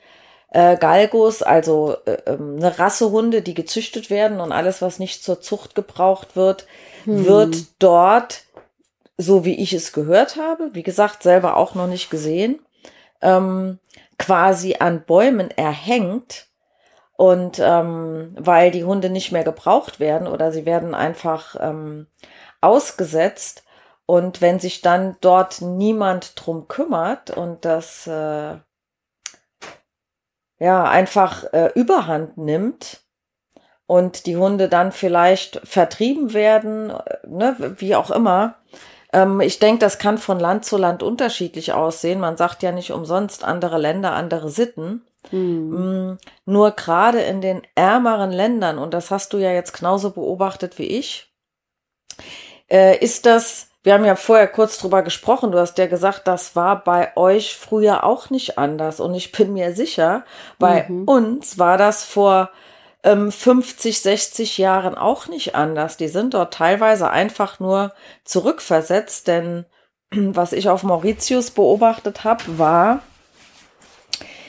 äh, 0.51 0.77
Galgos, 0.77 1.43
also 1.43 1.97
äh, 2.07 2.19
ähm, 2.27 2.57
eine 2.57 2.79
Rassehunde, 2.79 3.43
die 3.43 3.55
gezüchtet 3.55 4.11
werden 4.11 4.41
und 4.41 4.53
alles, 4.53 4.81
was 4.81 4.99
nicht 4.99 5.23
zur 5.23 5.41
Zucht 5.41 5.75
gebraucht 5.75 6.37
wird, 6.37 6.67
hm. 7.05 7.27
wird 7.27 7.57
dort, 7.79 8.45
so 9.17 9.45
wie 9.45 9.55
ich 9.55 9.73
es 9.73 9.93
gehört 9.93 10.37
habe, 10.37 10.71
wie 10.73 10.83
gesagt, 10.83 11.23
selber 11.23 11.57
auch 11.57 11.75
noch 11.75 11.87
nicht 11.87 12.11
gesehen, 12.11 12.61
ähm, 13.21 13.79
quasi 14.19 14.77
an 14.79 15.05
Bäumen 15.05 15.51
erhängt. 15.51 16.47
Und 17.17 17.59
ähm, 17.59 18.33
weil 18.39 18.71
die 18.71 18.85
Hunde 18.85 19.11
nicht 19.11 19.33
mehr 19.33 19.43
gebraucht 19.43 19.99
werden 19.99 20.29
oder 20.29 20.53
sie 20.53 20.65
werden 20.65 20.95
einfach 20.95 21.57
ähm, 21.59 22.07
ausgesetzt. 22.61 23.65
Und 24.07 24.41
wenn 24.41 24.61
sich 24.61 24.83
dann 24.83 25.17
dort 25.21 25.61
niemand 25.61 26.35
drum 26.37 26.69
kümmert 26.69 27.31
und 27.31 27.65
das 27.65 28.07
äh, 28.07 28.59
ja, 30.59 30.85
einfach 30.85 31.45
äh, 31.53 31.71
überhand 31.75 32.37
nimmt 32.39 33.01
und 33.87 34.27
die 34.27 34.37
Hunde 34.37 34.69
dann 34.69 34.93
vielleicht 34.93 35.61
vertrieben 35.65 36.35
werden, 36.35 36.91
äh, 36.91 37.19
ne, 37.27 37.75
wie 37.79 37.95
auch 37.95 38.11
immer. 38.11 38.57
Ähm, 39.13 39.41
ich 39.41 39.59
denke, 39.59 39.81
das 39.81 39.99
kann 39.99 40.19
von 40.19 40.39
Land 40.39 40.65
zu 40.65 40.77
Land 40.77 41.03
unterschiedlich 41.03 41.73
aussehen. 41.73 42.21
Man 42.21 42.37
sagt 42.37 42.63
ja 42.63 42.73
nicht 42.73 42.93
umsonst 42.93 43.45
andere 43.45 43.79
Länder, 43.79 44.13
andere 44.13 44.51
Sitten. 44.51 45.05
Mhm. 45.31 46.19
Nur 46.45 46.71
gerade 46.73 47.21
in 47.21 47.41
den 47.41 47.63
ärmeren 47.75 48.31
Ländern, 48.31 48.79
und 48.79 48.95
das 48.95 49.11
hast 49.11 49.33
du 49.33 49.39
ja 49.39 49.53
jetzt 49.53 49.73
genauso 49.73 50.11
beobachtet 50.11 50.79
wie 50.79 50.87
ich, 50.87 51.33
äh, 52.71 52.99
ist 52.99 53.27
das 53.27 53.68
wir 53.83 53.95
haben 53.95 54.05
ja 54.05 54.17
vorher 54.17 54.49
kurz 54.49 54.79
drüber 54.79 55.03
gesprochen. 55.03 55.53
Du 55.53 55.59
hast 55.59 55.79
ja 55.79 55.87
gesagt, 55.87 56.27
das 56.27 56.57
war 56.57 56.83
bei 56.83 57.17
euch 57.17 57.57
früher 57.57 58.05
auch 58.05 58.31
nicht 58.31 58.59
anders. 58.59 59.01
Und 59.01 59.15
ich 59.15 59.33
bin 59.33 59.53
mir 59.53 59.75
sicher, 59.75 60.25
bei 60.59 60.87
mhm. 60.89 61.05
uns 61.05 61.59
war 61.59 61.79
das 61.79 62.05
vor 62.05 62.51
ähm, 63.05 63.31
50, 63.31 64.01
60 64.01 64.59
Jahren 64.59 64.97
auch 64.97 65.29
nicht 65.29 65.55
anders. 65.55 65.97
Die 65.97 66.09
sind 66.09 66.35
dort 66.35 66.55
teilweise 66.55 67.11
einfach 67.11 67.61
nur 67.61 67.93
zurückversetzt, 68.25 69.29
denn 69.29 69.65
was 70.11 70.53
ich 70.53 70.69
auf 70.69 70.83
Mauritius 70.83 71.53
beobachtet 71.53 72.25
habe, 72.25 72.59
war, 72.59 73.03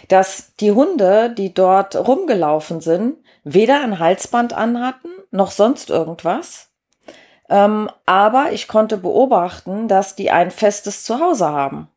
dass 0.08 0.56
die 0.56 0.72
Hunde, 0.72 1.30
die 1.30 1.54
dort 1.54 1.96
rumgelaufen 1.96 2.82
sind, 2.82 3.18
weder 3.44 3.82
ein 3.82 4.00
Halsband 4.00 4.54
anhatten, 4.54 5.10
noch 5.30 5.52
sonst 5.52 5.92
irgendwas 5.92 6.68
ähm, 7.49 7.89
aber 8.05 8.51
ich 8.51 8.67
konnte 8.67 8.97
beobachten, 8.97 9.88
dass 9.88 10.15
die 10.15 10.31
ein 10.31 10.51
festes 10.51 11.03
Zuhause 11.03 11.49
haben. 11.49 11.88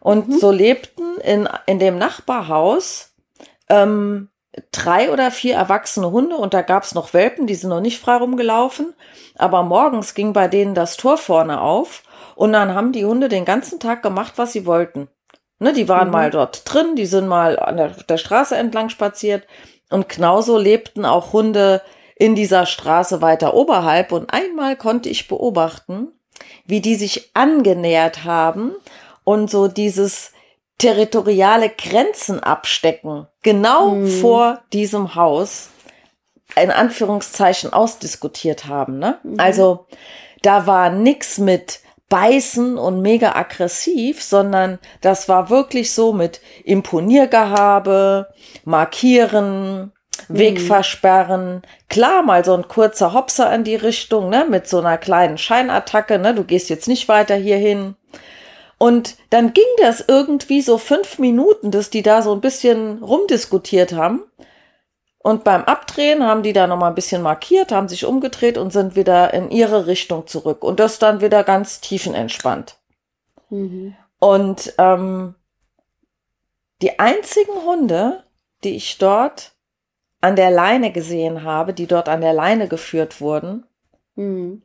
Und 0.00 0.28
mhm. 0.28 0.38
so 0.38 0.50
lebten 0.50 1.18
in, 1.18 1.48
in 1.66 1.78
dem 1.78 1.98
Nachbarhaus 1.98 3.12
ähm, 3.68 4.28
drei 4.72 5.12
oder 5.12 5.30
vier 5.30 5.54
erwachsene 5.54 6.10
Hunde 6.10 6.36
und 6.36 6.54
da 6.54 6.62
gab's 6.62 6.94
noch 6.94 7.12
Welpen, 7.12 7.46
die 7.46 7.54
sind 7.54 7.70
noch 7.70 7.80
nicht 7.80 8.00
frei 8.00 8.16
rumgelaufen. 8.16 8.94
Aber 9.36 9.62
morgens 9.62 10.14
ging 10.14 10.32
bei 10.32 10.48
denen 10.48 10.74
das 10.74 10.96
Tor 10.96 11.18
vorne 11.18 11.60
auf 11.60 12.02
und 12.34 12.52
dann 12.52 12.74
haben 12.74 12.92
die 12.92 13.04
Hunde 13.04 13.28
den 13.28 13.44
ganzen 13.44 13.78
Tag 13.78 14.02
gemacht, 14.02 14.34
was 14.36 14.52
sie 14.52 14.66
wollten. 14.66 15.08
Ne, 15.58 15.74
die 15.74 15.88
waren 15.88 16.08
mhm. 16.08 16.12
mal 16.12 16.30
dort 16.30 16.62
drin, 16.64 16.96
die 16.96 17.04
sind 17.04 17.28
mal 17.28 17.58
an 17.58 17.76
der, 17.76 17.88
der 17.90 18.16
Straße 18.16 18.56
entlang 18.56 18.88
spaziert 18.88 19.46
und 19.90 20.08
genauso 20.08 20.56
lebten 20.56 21.04
auch 21.04 21.34
Hunde 21.34 21.82
in 22.20 22.34
dieser 22.34 22.66
Straße 22.66 23.22
weiter 23.22 23.54
oberhalb 23.54 24.12
und 24.12 24.30
einmal 24.30 24.76
konnte 24.76 25.08
ich 25.08 25.26
beobachten, 25.26 26.08
wie 26.66 26.82
die 26.82 26.94
sich 26.94 27.30
angenähert 27.32 28.24
haben 28.24 28.72
und 29.24 29.50
so 29.50 29.68
dieses 29.68 30.32
territoriale 30.76 31.70
Grenzen 31.70 32.38
abstecken, 32.38 33.26
genau 33.42 33.92
hm. 33.92 34.06
vor 34.06 34.60
diesem 34.74 35.14
Haus 35.14 35.70
in 36.60 36.70
Anführungszeichen 36.70 37.72
ausdiskutiert 37.72 38.66
haben. 38.66 38.98
Ne? 38.98 39.18
Mhm. 39.22 39.36
Also 39.38 39.86
da 40.42 40.66
war 40.66 40.90
nix 40.90 41.38
mit 41.38 41.80
beißen 42.10 42.76
und 42.76 43.00
mega 43.00 43.34
aggressiv, 43.34 44.22
sondern 44.22 44.78
das 45.00 45.28
war 45.30 45.48
wirklich 45.48 45.92
so 45.92 46.12
mit 46.12 46.42
Imponiergehabe, 46.64 48.28
markieren, 48.64 49.92
Weg 50.28 50.60
mhm. 50.60 50.66
versperren. 50.66 51.62
Klar, 51.88 52.22
mal 52.22 52.44
so 52.44 52.54
ein 52.54 52.68
kurzer 52.68 53.12
Hopser 53.12 53.52
in 53.54 53.64
die 53.64 53.76
Richtung, 53.76 54.28
ne, 54.28 54.46
mit 54.48 54.68
so 54.68 54.78
einer 54.78 54.98
kleinen 54.98 55.38
Scheinattacke, 55.38 56.18
ne, 56.18 56.34
du 56.34 56.44
gehst 56.44 56.70
jetzt 56.70 56.88
nicht 56.88 57.08
weiter 57.08 57.34
hierhin. 57.34 57.96
Und 58.78 59.16
dann 59.28 59.52
ging 59.52 59.64
das 59.78 60.02
irgendwie 60.06 60.62
so 60.62 60.78
fünf 60.78 61.18
Minuten, 61.18 61.70
dass 61.70 61.90
die 61.90 62.02
da 62.02 62.22
so 62.22 62.32
ein 62.32 62.40
bisschen 62.40 63.02
rumdiskutiert 63.02 63.92
haben. 63.92 64.22
Und 65.18 65.44
beim 65.44 65.64
Abdrehen 65.64 66.24
haben 66.24 66.42
die 66.42 66.54
da 66.54 66.66
nochmal 66.66 66.90
ein 66.90 66.94
bisschen 66.94 67.20
markiert, 67.20 67.72
haben 67.72 67.88
sich 67.88 68.06
umgedreht 68.06 68.56
und 68.56 68.72
sind 68.72 68.96
wieder 68.96 69.34
in 69.34 69.50
ihre 69.50 69.86
Richtung 69.86 70.26
zurück. 70.26 70.64
Und 70.64 70.80
das 70.80 70.98
dann 70.98 71.20
wieder 71.20 71.44
ganz 71.44 71.82
tiefenentspannt. 71.82 72.78
Mhm. 73.50 73.94
Und 74.18 74.72
ähm, 74.78 75.34
die 76.80 76.98
einzigen 76.98 77.62
Hunde, 77.66 78.24
die 78.64 78.76
ich 78.76 78.96
dort 78.96 79.52
an 80.20 80.36
der 80.36 80.50
Leine 80.50 80.92
gesehen 80.92 81.44
habe, 81.44 81.72
die 81.72 81.86
dort 81.86 82.08
an 82.08 82.20
der 82.20 82.32
Leine 82.32 82.68
geführt 82.68 83.20
wurden. 83.20 83.66
Mhm. 84.16 84.62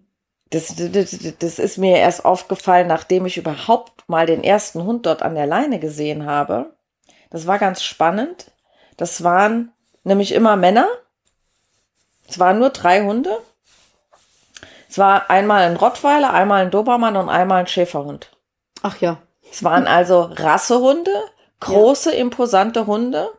Das, 0.49 0.75
das, 0.75 1.17
das 1.39 1.59
ist 1.59 1.77
mir 1.77 1.97
erst 1.97 2.23
aufgefallen, 2.23 2.87
nachdem 2.87 3.25
ich 3.25 3.37
überhaupt 3.37 4.07
mal 4.07 4.25
den 4.25 4.43
ersten 4.43 4.83
Hund 4.83 5.05
dort 5.05 5.23
an 5.23 5.35
der 5.35 5.47
Leine 5.47 5.79
gesehen 5.79 6.25
habe. 6.25 6.75
Das 7.29 7.47
war 7.47 7.57
ganz 7.57 7.83
spannend. 7.83 8.51
Das 8.97 9.23
waren 9.23 9.73
nämlich 10.03 10.31
immer 10.33 10.55
Männer. 10.55 10.87
Es 12.27 12.39
waren 12.39 12.59
nur 12.59 12.69
drei 12.69 13.03
Hunde. 13.03 13.37
Es 14.89 14.97
war 14.97 15.29
einmal 15.29 15.63
ein 15.63 15.75
Rottweiler, 15.75 16.33
einmal 16.33 16.63
ein 16.63 16.71
Dobermann 16.71 17.17
und 17.17 17.27
einmal 17.27 17.61
ein 17.61 17.67
Schäferhund. 17.67 18.31
Ach 18.81 18.97
ja. 19.01 19.17
Es 19.51 19.63
waren 19.63 19.87
also 19.87 20.29
Rassehunde, 20.31 21.11
große, 21.59 22.13
ja. 22.13 22.19
imposante 22.19 22.87
Hunde. 22.87 23.29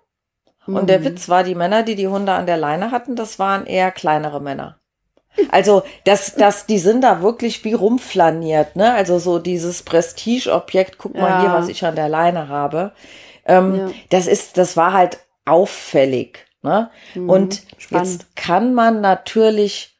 Und 0.66 0.82
mhm. 0.82 0.86
der 0.86 1.04
Witz 1.04 1.28
war, 1.28 1.44
die 1.44 1.54
Männer, 1.54 1.82
die 1.82 1.94
die 1.94 2.08
Hunde 2.08 2.32
an 2.32 2.46
der 2.46 2.56
Leine 2.56 2.90
hatten, 2.90 3.16
das 3.16 3.38
waren 3.38 3.66
eher 3.66 3.90
kleinere 3.90 4.40
Männer. 4.40 4.78
Also, 5.50 5.82
das, 6.04 6.34
das, 6.34 6.64
die 6.64 6.78
sind 6.78 7.02
da 7.02 7.20
wirklich 7.20 7.62
wie 7.62 7.74
rumflaniert, 7.74 8.74
ne? 8.74 8.94
Also 8.94 9.18
so 9.18 9.38
dieses 9.38 9.82
Prestigeobjekt, 9.82 10.96
guck 10.96 11.14
mal 11.14 11.28
ja. 11.28 11.40
hier, 11.40 11.52
was 11.52 11.68
ich 11.68 11.84
an 11.84 11.94
der 11.94 12.08
Leine 12.08 12.48
habe. 12.48 12.92
Ähm, 13.44 13.76
ja. 13.76 13.90
Das 14.08 14.26
ist, 14.26 14.56
das 14.56 14.78
war 14.78 14.94
halt 14.94 15.18
auffällig. 15.44 16.46
Ne? 16.62 16.90
Mhm. 17.14 17.30
Und 17.30 17.62
Spannend. 17.78 18.12
jetzt 18.12 18.36
kann 18.36 18.74
man 18.74 19.00
natürlich 19.00 19.96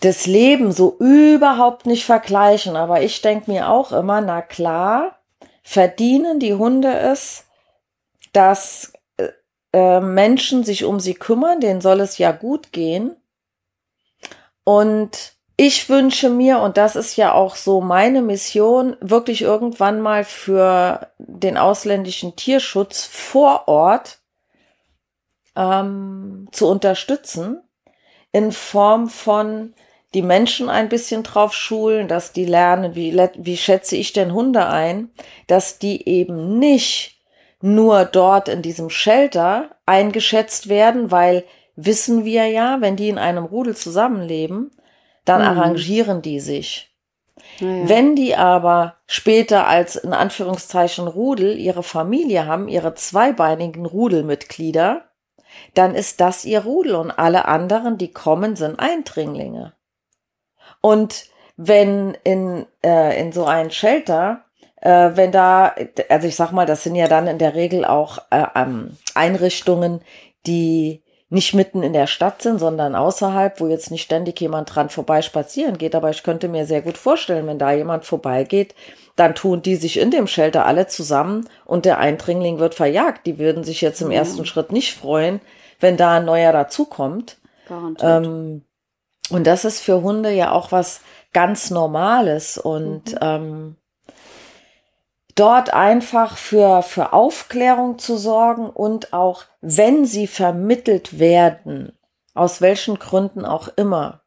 das 0.00 0.26
Leben 0.26 0.72
so 0.72 0.96
überhaupt 0.98 1.84
nicht 1.84 2.04
vergleichen, 2.04 2.76
aber 2.76 3.02
ich 3.02 3.20
denke 3.20 3.50
mir 3.50 3.68
auch 3.68 3.92
immer, 3.92 4.20
na 4.20 4.40
klar, 4.40 5.18
verdienen 5.62 6.38
die 6.40 6.54
Hunde 6.54 6.92
es, 6.92 7.44
dass 8.32 8.92
äh, 9.72 9.78
äh 9.96 10.00
Menschen 10.00 10.64
sich 10.64 10.84
um 10.84 11.00
sie 11.00 11.14
kümmern, 11.14 11.60
denen 11.60 11.80
soll 11.80 12.00
es 12.00 12.18
ja 12.18 12.32
gut 12.32 12.72
gehen. 12.72 13.16
Und 14.64 15.34
ich 15.56 15.88
wünsche 15.90 16.30
mir, 16.30 16.60
und 16.60 16.78
das 16.78 16.96
ist 16.96 17.16
ja 17.16 17.34
auch 17.34 17.54
so 17.54 17.82
meine 17.82 18.22
Mission, 18.22 18.96
wirklich 19.00 19.42
irgendwann 19.42 20.00
mal 20.00 20.24
für 20.24 21.08
den 21.18 21.58
ausländischen 21.58 22.34
Tierschutz 22.34 23.04
vor 23.04 23.68
Ort 23.68 24.20
ähm, 25.56 26.48
zu 26.52 26.66
unterstützen, 26.66 27.62
in 28.32 28.52
Form 28.52 29.08
von 29.10 29.74
die 30.14 30.22
Menschen 30.22 30.70
ein 30.70 30.88
bisschen 30.88 31.22
drauf 31.22 31.52
schulen, 31.52 32.08
dass 32.08 32.32
die 32.32 32.46
lernen, 32.46 32.94
wie, 32.94 33.14
wie 33.36 33.56
schätze 33.56 33.96
ich 33.96 34.12
denn 34.12 34.32
Hunde 34.32 34.66
ein, 34.66 35.10
dass 35.46 35.78
die 35.78 36.08
eben 36.08 36.58
nicht 36.58 37.19
nur 37.60 38.04
dort 38.04 38.48
in 38.48 38.62
diesem 38.62 38.90
Shelter 38.90 39.70
eingeschätzt 39.86 40.68
werden, 40.68 41.10
weil 41.10 41.44
wissen 41.76 42.24
wir 42.24 42.46
ja, 42.46 42.80
wenn 42.80 42.96
die 42.96 43.08
in 43.08 43.18
einem 43.18 43.44
Rudel 43.44 43.76
zusammenleben, 43.76 44.70
dann 45.24 45.42
mhm. 45.42 45.48
arrangieren 45.48 46.22
die 46.22 46.40
sich. 46.40 46.94
Ja. 47.58 47.88
Wenn 47.88 48.16
die 48.16 48.36
aber 48.36 48.96
später 49.06 49.66
als 49.66 49.96
in 49.96 50.12
Anführungszeichen 50.12 51.08
Rudel 51.08 51.58
ihre 51.58 51.82
Familie 51.82 52.46
haben, 52.46 52.68
ihre 52.68 52.94
zweibeinigen 52.94 53.86
Rudelmitglieder, 53.86 55.04
dann 55.74 55.94
ist 55.94 56.20
das 56.20 56.44
ihr 56.44 56.60
Rudel 56.64 56.94
und 56.94 57.10
alle 57.10 57.46
anderen, 57.46 57.98
die 57.98 58.12
kommen, 58.12 58.56
sind 58.56 58.78
Eindringlinge. 58.78 59.74
Und 60.80 61.26
wenn 61.56 62.16
in, 62.24 62.66
äh, 62.84 63.20
in 63.20 63.32
so 63.32 63.44
ein 63.44 63.70
Shelter, 63.70 64.44
äh, 64.80 65.10
wenn 65.14 65.32
da, 65.32 65.74
also 66.08 66.26
ich 66.26 66.36
sag 66.36 66.52
mal, 66.52 66.66
das 66.66 66.84
sind 66.84 66.94
ja 66.94 67.08
dann 67.08 67.26
in 67.26 67.38
der 67.38 67.54
Regel 67.54 67.84
auch 67.84 68.18
äh, 68.30 68.44
ähm, 68.54 68.96
Einrichtungen, 69.14 70.00
die 70.46 71.02
nicht 71.28 71.54
mitten 71.54 71.84
in 71.84 71.92
der 71.92 72.08
Stadt 72.08 72.42
sind, 72.42 72.58
sondern 72.58 72.96
außerhalb, 72.96 73.60
wo 73.60 73.68
jetzt 73.68 73.92
nicht 73.92 74.02
ständig 74.02 74.40
jemand 74.40 74.74
dran 74.74 74.88
vorbei 74.88 75.22
spazieren 75.22 75.78
geht. 75.78 75.94
Aber 75.94 76.10
ich 76.10 76.24
könnte 76.24 76.48
mir 76.48 76.66
sehr 76.66 76.82
gut 76.82 76.98
vorstellen, 76.98 77.46
wenn 77.46 77.58
da 77.58 77.70
jemand 77.72 78.04
vorbeigeht, 78.04 78.74
dann 79.14 79.36
tun 79.36 79.62
die 79.62 79.76
sich 79.76 79.98
in 79.98 80.10
dem 80.10 80.26
Shelter 80.26 80.66
alle 80.66 80.88
zusammen 80.88 81.48
und 81.64 81.84
der 81.84 81.98
Eindringling 81.98 82.58
wird 82.58 82.74
verjagt. 82.74 83.26
Die 83.26 83.38
würden 83.38 83.62
sich 83.62 83.80
jetzt 83.80 84.00
im 84.00 84.10
ja. 84.10 84.18
ersten 84.18 84.44
Schritt 84.44 84.72
nicht 84.72 84.94
freuen, 84.94 85.40
wenn 85.78 85.96
da 85.96 86.16
ein 86.16 86.24
neuer 86.24 86.52
dazukommt. 86.52 87.38
Ähm, 88.02 88.64
und 89.30 89.46
das 89.46 89.64
ist 89.64 89.80
für 89.80 90.02
Hunde 90.02 90.32
ja 90.32 90.50
auch 90.50 90.72
was 90.72 91.00
ganz 91.32 91.70
Normales 91.70 92.58
und 92.58 93.12
mhm. 93.12 93.18
ähm, 93.20 93.76
dort 95.34 95.72
einfach 95.72 96.36
für, 96.36 96.82
für 96.82 97.12
Aufklärung 97.12 97.98
zu 97.98 98.16
sorgen 98.16 98.70
und 98.70 99.12
auch, 99.12 99.44
wenn 99.60 100.04
sie 100.04 100.26
vermittelt 100.26 101.18
werden, 101.18 101.98
aus 102.34 102.60
welchen 102.60 102.98
Gründen 102.98 103.44
auch 103.44 103.68
immer, 103.76 104.22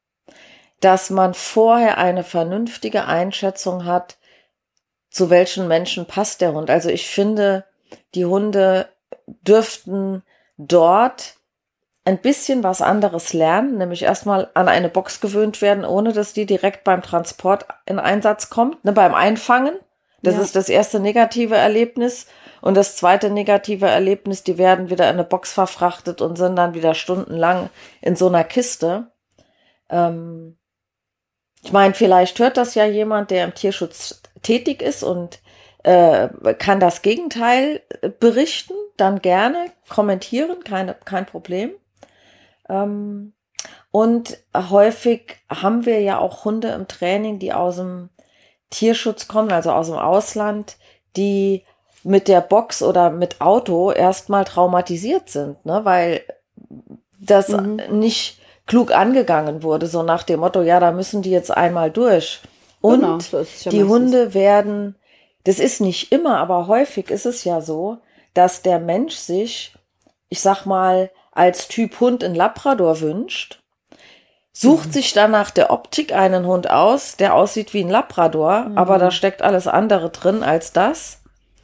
dass 0.79 1.09
man 1.09 1.33
vorher 1.33 1.97
eine 1.97 2.23
vernünftige 2.23 3.05
Einschätzung 3.05 3.85
hat, 3.85 4.17
zu 5.09 5.29
welchen 5.29 5.67
Menschen 5.67 6.05
passt 6.05 6.41
der 6.41 6.53
Hund. 6.53 6.69
Also 6.69 6.89
ich 6.89 7.07
finde, 7.07 7.65
die 8.15 8.25
Hunde 8.25 8.87
dürften 9.27 10.23
dort 10.57 11.35
ein 12.05 12.17
bisschen 12.19 12.63
was 12.63 12.81
anderes 12.81 13.31
lernen, 13.33 13.77
nämlich 13.77 14.03
erstmal 14.03 14.49
an 14.55 14.67
eine 14.67 14.89
Box 14.89 15.21
gewöhnt 15.21 15.61
werden, 15.61 15.85
ohne 15.85 16.11
dass 16.11 16.33
die 16.33 16.45
direkt 16.45 16.83
beim 16.83 17.01
Transport 17.01 17.65
in 17.85 17.99
Einsatz 17.99 18.49
kommt, 18.49 18.83
ne, 18.83 18.91
beim 18.91 19.13
Einfangen. 19.13 19.75
Das 20.23 20.35
ja. 20.35 20.41
ist 20.41 20.55
das 20.55 20.69
erste 20.69 20.99
negative 20.99 21.55
Erlebnis. 21.55 22.27
Und 22.61 22.75
das 22.75 22.95
zweite 22.95 23.29
negative 23.29 23.87
Erlebnis, 23.87 24.43
die 24.43 24.57
werden 24.57 24.89
wieder 24.89 25.05
in 25.09 25.15
eine 25.15 25.25
Box 25.25 25.51
verfrachtet 25.51 26.21
und 26.21 26.37
sind 26.37 26.55
dann 26.55 26.73
wieder 26.73 26.95
stundenlang 26.95 27.69
in 28.01 28.15
so 28.15 28.27
einer 28.27 28.45
Kiste. 28.45 29.11
Ähm 29.89 30.57
ich 31.63 31.71
meine, 31.71 31.93
vielleicht 31.93 32.39
hört 32.39 32.57
das 32.57 32.75
ja 32.75 32.85
jemand, 32.85 33.31
der 33.31 33.45
im 33.45 33.53
Tierschutz 33.53 34.21
tätig 34.41 34.81
ist 34.81 35.03
und 35.03 35.39
äh, 35.83 36.29
kann 36.57 36.79
das 36.79 37.01
Gegenteil 37.01 37.81
berichten, 38.19 38.73
dann 38.97 39.21
gerne 39.21 39.71
kommentieren, 39.89 40.63
keine, 40.63 40.95
kein 41.05 41.25
Problem. 41.25 41.71
Ähm, 42.69 43.33
und 43.91 44.39
häufig 44.55 45.37
haben 45.49 45.85
wir 45.85 46.01
ja 46.01 46.19
auch 46.19 46.45
Hunde 46.45 46.69
im 46.69 46.87
Training, 46.87 47.39
die 47.39 47.53
aus 47.53 47.77
dem 47.77 48.09
Tierschutz 48.73 49.27
kommen, 49.27 49.51
also 49.51 49.71
aus 49.71 49.87
dem 49.87 49.97
Ausland, 49.97 50.77
die 51.15 51.63
mit 52.03 52.27
der 52.27 52.41
Box 52.41 52.83
oder 52.83 53.09
mit 53.11 53.39
Auto 53.39 53.91
erstmal 53.91 54.43
traumatisiert 54.43 55.29
sind, 55.29 55.63
ne? 55.65 55.81
weil 55.83 56.21
das 57.19 57.49
mhm. 57.49 57.79
nicht 57.91 58.39
klug 58.65 58.91
angegangen 58.91 59.63
wurde, 59.63 59.87
so 59.87 60.03
nach 60.03 60.23
dem 60.23 60.41
Motto, 60.41 60.61
ja, 60.61 60.79
da 60.79 60.91
müssen 60.91 61.21
die 61.21 61.31
jetzt 61.31 61.51
einmal 61.51 61.91
durch. 61.91 62.41
Und 62.81 63.01
genau, 63.01 63.19
so 63.19 63.69
die 63.69 63.83
Hunde 63.83 64.33
werden, 64.33 64.95
das 65.45 65.59
ist 65.59 65.79
nicht 65.79 66.11
immer, 66.11 66.37
aber 66.39 66.67
häufig 66.67 67.09
ist 67.09 67.25
es 67.25 67.43
ja 67.43 67.61
so, 67.61 67.99
dass 68.33 68.61
der 68.61 68.79
Mensch 68.79 69.15
sich, 69.15 69.73
ich 70.29 70.41
sag 70.41 70.65
mal, 70.65 71.11
als 71.31 71.67
Typ 71.67 71.99
Hund 71.99 72.23
in 72.23 72.35
Labrador 72.35 72.99
wünscht, 72.99 73.62
sucht 74.53 74.93
sich 74.93 75.13
dann 75.13 75.31
nach 75.31 75.49
der 75.49 75.71
Optik 75.71 76.13
einen 76.13 76.45
Hund 76.45 76.69
aus, 76.69 77.17
der 77.17 77.33
aussieht 77.33 77.73
wie 77.73 77.83
ein 77.83 77.89
Labrador, 77.89 78.65
mhm. 78.69 78.77
aber 78.77 78.99
da 78.99 79.09
steckt 79.11 79.41
alles 79.41 79.67
andere 79.67 80.11
drin 80.11 80.43
als 80.43 80.71
das. 80.71 81.21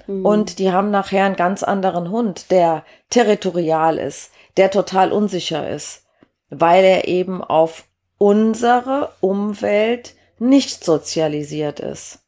Mhm. 0.07 0.25
Und 0.25 0.59
die 0.59 0.71
haben 0.71 0.89
nachher 0.89 1.25
einen 1.25 1.35
ganz 1.35 1.61
anderen 1.61 2.09
Hund, 2.09 2.49
der 2.49 2.83
territorial 3.11 3.99
ist, 3.99 4.31
der 4.57 4.71
total 4.71 5.11
unsicher 5.11 5.69
ist, 5.69 6.03
weil 6.49 6.83
er 6.83 7.07
eben 7.07 7.43
auf 7.43 7.85
unsere 8.17 9.13
Umwelt 9.21 10.15
nicht 10.39 10.83
sozialisiert 10.83 11.79
ist. 11.79 12.19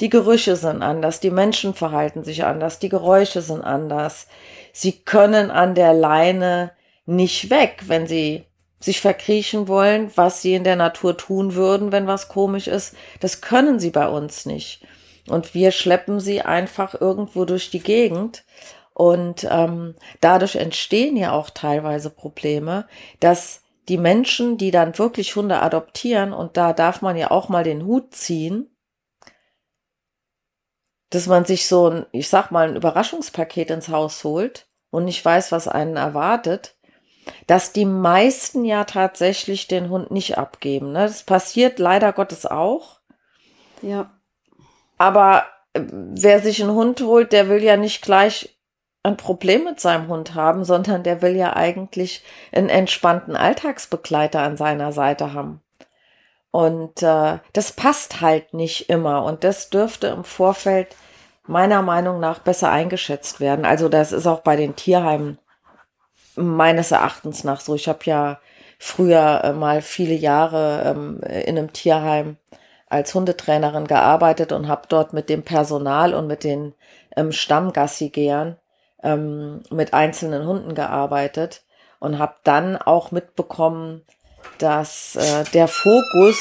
Die 0.00 0.10
Gerüche 0.10 0.56
sind 0.56 0.82
anders, 0.82 1.20
die 1.20 1.30
Menschen 1.30 1.74
verhalten 1.74 2.24
sich 2.24 2.44
anders, 2.44 2.78
die 2.78 2.88
Geräusche 2.88 3.40
sind 3.40 3.62
anders. 3.62 4.26
Sie 4.72 4.92
können 4.92 5.50
an 5.50 5.74
der 5.74 5.94
Leine 5.94 6.72
nicht 7.06 7.50
weg, 7.50 7.84
wenn 7.86 8.06
sie 8.06 8.44
sich 8.78 9.00
verkriechen 9.00 9.68
wollen, 9.68 10.10
was 10.16 10.42
sie 10.42 10.54
in 10.54 10.64
der 10.64 10.76
Natur 10.76 11.16
tun 11.16 11.54
würden, 11.54 11.92
wenn 11.92 12.06
was 12.06 12.28
komisch 12.28 12.68
ist. 12.68 12.94
Das 13.20 13.40
können 13.40 13.80
sie 13.80 13.90
bei 13.90 14.08
uns 14.08 14.46
nicht. 14.46 14.86
Und 15.28 15.54
wir 15.54 15.72
schleppen 15.72 16.20
sie 16.20 16.42
einfach 16.42 17.00
irgendwo 17.00 17.44
durch 17.44 17.70
die 17.70 17.80
Gegend. 17.80 18.44
Und 18.92 19.46
ähm, 19.50 19.94
dadurch 20.20 20.56
entstehen 20.56 21.16
ja 21.16 21.32
auch 21.32 21.50
teilweise 21.50 22.10
Probleme, 22.10 22.86
dass 23.20 23.62
die 23.88 23.98
Menschen, 23.98 24.58
die 24.58 24.70
dann 24.70 24.98
wirklich 24.98 25.36
Hunde 25.36 25.60
adoptieren, 25.62 26.32
und 26.32 26.56
da 26.56 26.72
darf 26.72 27.02
man 27.02 27.16
ja 27.16 27.30
auch 27.30 27.48
mal 27.48 27.64
den 27.64 27.84
Hut 27.84 28.14
ziehen, 28.14 28.70
dass 31.10 31.26
man 31.26 31.44
sich 31.44 31.66
so 31.66 31.88
ein, 31.88 32.06
ich 32.12 32.28
sag 32.28 32.50
mal, 32.50 32.68
ein 32.68 32.76
Überraschungspaket 32.76 33.70
ins 33.70 33.88
Haus 33.88 34.24
holt 34.24 34.68
und 34.90 35.04
nicht 35.04 35.24
weiß, 35.24 35.52
was 35.52 35.68
einen 35.68 35.96
erwartet, 35.96 36.75
dass 37.46 37.72
die 37.72 37.84
meisten 37.84 38.64
ja 38.64 38.84
tatsächlich 38.84 39.68
den 39.68 39.90
Hund 39.90 40.10
nicht 40.10 40.38
abgeben. 40.38 40.92
Ne? 40.92 41.00
Das 41.00 41.22
passiert 41.22 41.78
leider 41.78 42.12
Gottes 42.12 42.46
auch. 42.46 43.00
Ja. 43.82 44.10
Aber 44.98 45.44
äh, 45.72 45.82
wer 45.90 46.40
sich 46.40 46.62
einen 46.62 46.74
Hund 46.74 47.00
holt, 47.00 47.32
der 47.32 47.48
will 47.48 47.62
ja 47.62 47.76
nicht 47.76 48.02
gleich 48.02 48.56
ein 49.02 49.16
Problem 49.16 49.64
mit 49.64 49.78
seinem 49.78 50.08
Hund 50.08 50.34
haben, 50.34 50.64
sondern 50.64 51.02
der 51.04 51.22
will 51.22 51.36
ja 51.36 51.54
eigentlich 51.54 52.24
einen 52.52 52.68
entspannten 52.68 53.36
Alltagsbegleiter 53.36 54.40
an 54.40 54.56
seiner 54.56 54.92
Seite 54.92 55.32
haben. 55.32 55.62
Und 56.50 57.02
äh, 57.02 57.38
das 57.52 57.72
passt 57.72 58.20
halt 58.20 58.54
nicht 58.54 58.88
immer. 58.88 59.24
Und 59.24 59.44
das 59.44 59.70
dürfte 59.70 60.08
im 60.08 60.24
Vorfeld 60.24 60.96
meiner 61.46 61.82
Meinung 61.82 62.18
nach 62.18 62.40
besser 62.40 62.70
eingeschätzt 62.70 63.40
werden. 63.40 63.64
Also 63.64 63.88
das 63.88 64.10
ist 64.10 64.26
auch 64.26 64.40
bei 64.40 64.56
den 64.56 64.74
Tierheimen 64.74 65.38
meines 66.36 66.90
Erachtens 66.90 67.44
nach 67.44 67.60
so. 67.60 67.74
Ich 67.74 67.88
habe 67.88 68.00
ja 68.04 68.38
früher 68.78 69.42
äh, 69.44 69.52
mal 69.52 69.82
viele 69.82 70.14
Jahre 70.14 70.82
ähm, 70.86 71.20
in 71.22 71.58
einem 71.58 71.72
Tierheim 71.72 72.36
als 72.88 73.14
Hundetrainerin 73.14 73.86
gearbeitet 73.86 74.52
und 74.52 74.68
habe 74.68 74.82
dort 74.88 75.12
mit 75.12 75.28
dem 75.28 75.42
Personal 75.42 76.14
und 76.14 76.26
mit 76.26 76.44
den 76.44 76.74
ähm, 77.16 77.32
Stammgassigehern 77.32 78.56
ähm, 79.02 79.62
mit 79.70 79.94
einzelnen 79.94 80.46
Hunden 80.46 80.74
gearbeitet 80.74 81.62
und 81.98 82.18
habe 82.18 82.34
dann 82.44 82.76
auch 82.76 83.10
mitbekommen, 83.10 84.02
dass 84.58 85.16
äh, 85.16 85.44
der 85.52 85.68
Fokus 85.68 86.38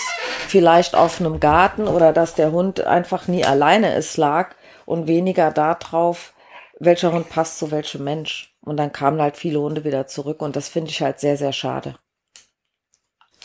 vielleicht 0.47 0.95
auf 0.95 1.19
einem 1.19 1.39
Garten 1.39 1.87
oder 1.87 2.13
dass 2.13 2.35
der 2.35 2.51
Hund 2.51 2.81
einfach 2.81 3.27
nie 3.27 3.43
alleine 3.43 3.95
ist 3.95 4.17
lag 4.17 4.51
und 4.85 5.07
weniger 5.07 5.51
darauf, 5.51 6.33
welcher 6.79 7.13
Hund 7.13 7.29
passt 7.29 7.59
zu 7.59 7.71
welchem 7.71 8.03
Mensch. 8.03 8.55
Und 8.61 8.77
dann 8.77 8.91
kamen 8.91 9.21
halt 9.21 9.37
viele 9.37 9.59
Hunde 9.59 9.83
wieder 9.83 10.07
zurück 10.07 10.41
und 10.41 10.55
das 10.55 10.69
finde 10.69 10.91
ich 10.91 11.01
halt 11.01 11.19
sehr, 11.19 11.37
sehr 11.37 11.53
schade. 11.53 11.95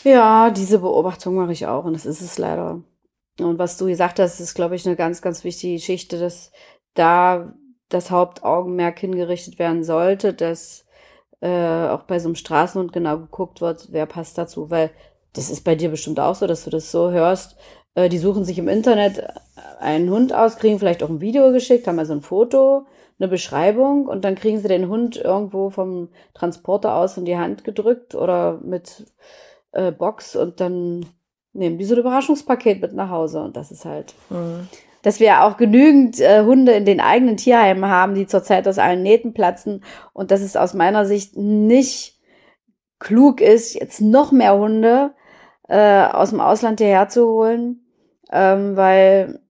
Ja, 0.03 0.49
diese 0.49 0.79
Beobachtung 0.79 1.35
mache 1.35 1.51
ich 1.51 1.67
auch 1.67 1.85
und 1.85 1.93
das 1.93 2.05
ist 2.05 2.21
es 2.21 2.37
leider. 2.37 2.81
Und 3.39 3.59
was 3.59 3.77
du 3.77 3.85
gesagt 3.85 4.19
hast, 4.19 4.39
ist, 4.39 4.55
glaube 4.55 4.75
ich, 4.75 4.85
eine 4.85 4.95
ganz, 4.95 5.21
ganz 5.21 5.43
wichtige 5.43 5.75
Geschichte, 5.75 6.19
dass 6.19 6.51
da 6.95 7.53
das 7.89 8.09
Hauptaugenmerk 8.09 8.99
hingerichtet 8.99 9.59
werden 9.59 9.83
sollte, 9.83 10.33
dass 10.33 10.85
äh, 11.41 11.87
auch 11.87 12.03
bei 12.03 12.19
so 12.19 12.29
einem 12.29 12.35
Straßenhund 12.35 12.93
genau 12.93 13.17
geguckt 13.19 13.61
wird, 13.61 13.89
wer 13.91 14.05
passt 14.05 14.37
dazu, 14.37 14.69
weil 14.69 14.91
das 15.33 15.49
ist 15.49 15.63
bei 15.63 15.75
dir 15.75 15.89
bestimmt 15.89 16.19
auch 16.19 16.35
so, 16.35 16.47
dass 16.47 16.63
du 16.63 16.69
das 16.69 16.91
so 16.91 17.11
hörst. 17.11 17.57
Äh, 17.95 18.09
die 18.09 18.17
suchen 18.17 18.43
sich 18.43 18.57
im 18.57 18.67
Internet 18.67 19.27
einen 19.79 20.09
Hund 20.09 20.33
aus, 20.33 20.57
kriegen 20.57 20.79
vielleicht 20.79 21.03
auch 21.03 21.09
ein 21.09 21.21
Video 21.21 21.51
geschickt, 21.51 21.87
haben 21.87 21.99
also 21.99 22.13
ein 22.13 22.21
Foto, 22.21 22.85
eine 23.21 23.29
Beschreibung 23.29 24.07
und 24.07 24.25
dann 24.25 24.35
kriegen 24.35 24.59
sie 24.59 24.67
den 24.67 24.89
Hund 24.89 25.15
irgendwo 25.15 25.69
vom 25.69 26.09
Transporter 26.33 26.95
aus 26.95 27.17
in 27.17 27.25
die 27.25 27.37
Hand 27.37 27.63
gedrückt 27.63 28.15
oder 28.15 28.59
mit 28.63 29.05
äh, 29.71 29.91
Box 29.91 30.35
und 30.35 30.59
dann 30.59 31.05
nehmen 31.53 31.77
die 31.77 31.85
so 31.85 31.95
ein 31.95 31.99
Überraschungspaket 31.99 32.81
mit 32.81 32.93
nach 32.93 33.09
Hause 33.09 33.41
und 33.41 33.55
das 33.55 33.71
ist 33.71 33.85
halt. 33.85 34.13
Mhm 34.29 34.67
dass 35.01 35.19
wir 35.19 35.43
auch 35.43 35.57
genügend 35.57 36.19
äh, 36.19 36.43
Hunde 36.43 36.73
in 36.73 36.85
den 36.85 37.01
eigenen 37.01 37.37
Tierheimen 37.37 37.85
haben, 37.85 38.15
die 38.15 38.27
zurzeit 38.27 38.67
aus 38.67 38.77
allen 38.77 39.01
Nähten 39.01 39.33
platzen 39.33 39.83
und 40.13 40.31
dass 40.31 40.41
es 40.41 40.55
aus 40.55 40.73
meiner 40.73 41.05
Sicht 41.05 41.37
nicht 41.37 42.19
klug 42.99 43.41
ist, 43.41 43.73
jetzt 43.73 44.01
noch 44.01 44.31
mehr 44.31 44.57
Hunde 44.57 45.11
äh, 45.67 46.05
aus 46.05 46.29
dem 46.29 46.39
Ausland 46.39 46.79
hierher 46.79 47.09
zu 47.09 47.27
holen, 47.27 47.85
ähm, 48.31 48.77
weil 48.77 49.40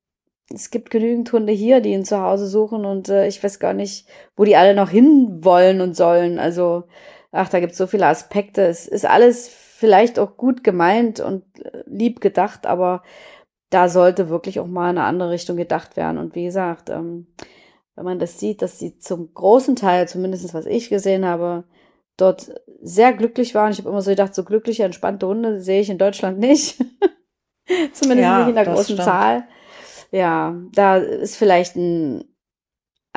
es 0.54 0.72
gibt 0.72 0.90
genügend 0.90 1.32
Hunde 1.32 1.54
hier, 1.54 1.82
die 1.82 1.92
ihn 1.92 2.06
zu 2.06 2.22
Hause 2.22 2.48
suchen 2.48 2.86
und 2.86 3.10
äh, 3.10 3.28
ich 3.28 3.44
weiß 3.44 3.60
gar 3.60 3.74
nicht, 3.74 4.08
wo 4.36 4.44
die 4.44 4.56
alle 4.56 4.76
noch 4.76 4.90
hin 4.90 5.44
wollen 5.44 5.82
und 5.82 5.96
sollen. 5.96 6.40
Also, 6.40 6.84
ach, 7.32 7.50
da 7.50 7.60
gibt 7.60 7.74
es 7.74 7.78
so 7.78 7.88
viele 7.88 8.08
Aspekte. 8.08 8.64
Es 8.64 8.88
ist 8.88 9.06
alles 9.06 9.48
vielleicht 9.48 10.20
auch 10.20 10.38
gut 10.38 10.64
gemeint 10.64 11.20
und 11.20 11.44
äh, 11.64 11.84
lieb 11.86 12.22
gedacht, 12.22 12.66
aber 12.66 13.04
da 13.70 13.90
sollte 13.90 14.30
wirklich 14.30 14.60
auch 14.60 14.68
mal 14.68 14.92
in 14.92 14.98
eine 14.98 15.08
andere 15.08 15.32
Richtung 15.32 15.58
gedacht 15.58 15.96
werden. 15.98 16.18
Und 16.18 16.36
wie 16.36 16.44
gesagt, 16.44 16.90
ähm, 16.90 17.28
wenn 17.96 18.06
man 18.06 18.20
das 18.20 18.40
sieht, 18.40 18.62
dass 18.62 18.80
sie 18.80 18.98
zum 19.00 19.34
großen 19.34 19.76
Teil, 19.76 20.08
zumindest 20.08 20.54
was 20.54 20.66
ich 20.66 20.90
gesehen 20.90 21.26
habe, 21.26 21.64
dort 22.18 22.54
sehr 22.82 23.14
glücklich 23.14 23.56
waren. 23.56 23.72
Ich 23.72 23.80
habe 23.80 23.90
immer 23.90 24.02
so 24.02 24.12
gedacht, 24.12 24.36
so 24.36 24.44
glückliche, 24.44 24.84
entspannte 24.84 25.28
Hunde 25.28 25.62
sehe 25.62 25.82
ich 25.82 25.90
in 25.90 25.98
Deutschland 25.98 26.40
nicht. 26.40 26.78
zumindest 27.94 28.26
ja, 28.26 28.40
nicht 28.40 28.50
in 28.50 28.56
der 28.56 28.66
großen 28.66 28.84
stimmt. 28.84 29.04
Zahl. 29.04 29.44
Ja, 30.12 30.56
da 30.74 30.98
ist 30.98 31.38
vielleicht 31.38 31.76
ein 31.76 32.26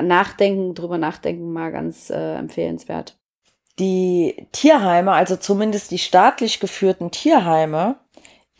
Nachdenken, 0.00 0.74
drüber 0.74 0.98
nachdenken 0.98 1.52
mal 1.52 1.72
ganz 1.72 2.10
äh, 2.10 2.36
empfehlenswert. 2.36 3.16
Die 3.78 4.46
Tierheime, 4.52 5.12
also 5.12 5.36
zumindest 5.36 5.90
die 5.90 5.98
staatlich 5.98 6.60
geführten 6.60 7.10
Tierheime, 7.10 7.96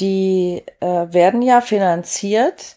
die 0.01 0.63
äh, 0.81 0.87
werden 1.13 1.43
ja 1.43 1.61
finanziert, 1.61 2.77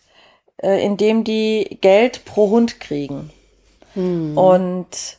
äh, 0.57 0.83
indem 0.83 1.23
die 1.23 1.79
Geld 1.81 2.25
pro 2.25 2.51
Hund 2.51 2.79
kriegen. 2.79 3.31
Hm. 3.93 4.37
Und 4.37 5.17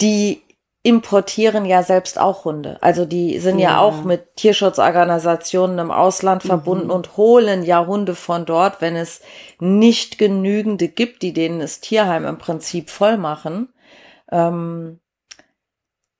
die 0.00 0.42
importieren 0.82 1.66
ja 1.66 1.82
selbst 1.82 2.18
auch 2.18 2.44
Hunde. 2.44 2.78
Also 2.80 3.04
die 3.04 3.38
sind 3.38 3.58
ja, 3.58 3.70
ja 3.70 3.80
auch 3.80 4.02
mit 4.02 4.36
Tierschutzorganisationen 4.36 5.78
im 5.78 5.90
Ausland 5.90 6.42
verbunden 6.42 6.86
mhm. 6.86 6.92
und 6.92 7.16
holen 7.18 7.62
ja 7.64 7.86
Hunde 7.86 8.14
von 8.14 8.46
dort, 8.46 8.80
wenn 8.80 8.96
es 8.96 9.20
nicht 9.58 10.16
genügende 10.16 10.88
gibt, 10.88 11.22
die 11.22 11.34
denen 11.34 11.60
das 11.60 11.80
Tierheim 11.80 12.24
im 12.24 12.38
Prinzip 12.38 12.88
voll 12.88 13.18
machen. 13.18 13.68
Ähm, 14.32 15.00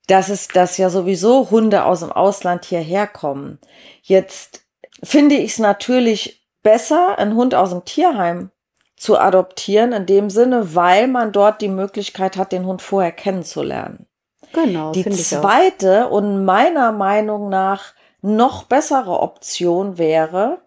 dass 0.06 0.28
es, 0.28 0.48
dass 0.48 0.76
ja 0.76 0.90
sowieso 0.90 1.50
Hunde 1.50 1.84
aus 1.84 2.00
dem 2.00 2.10
Ausland 2.10 2.64
hierher 2.64 3.06
kommen. 3.06 3.60
Jetzt 4.02 4.64
finde 5.02 5.36
ich 5.36 5.52
es 5.52 5.58
natürlich 5.60 6.44
besser, 6.62 7.16
einen 7.18 7.36
Hund 7.36 7.54
aus 7.54 7.70
dem 7.70 7.84
Tierheim 7.84 8.50
zu 8.96 9.18
adoptieren, 9.18 9.92
in 9.92 10.06
dem 10.06 10.28
Sinne, 10.28 10.74
weil 10.74 11.06
man 11.06 11.32
dort 11.32 11.62
die 11.62 11.68
Möglichkeit 11.68 12.36
hat, 12.36 12.52
den 12.52 12.66
Hund 12.66 12.82
vorher 12.82 13.12
kennenzulernen. 13.12 14.06
Genau. 14.52 14.92
Die 14.92 15.08
zweite 15.10 16.08
und 16.08 16.44
meiner 16.44 16.92
Meinung 16.92 17.48
nach 17.48 17.94
noch 18.22 18.64
bessere 18.64 19.20
Option 19.20 19.98
wäre, 19.98 20.58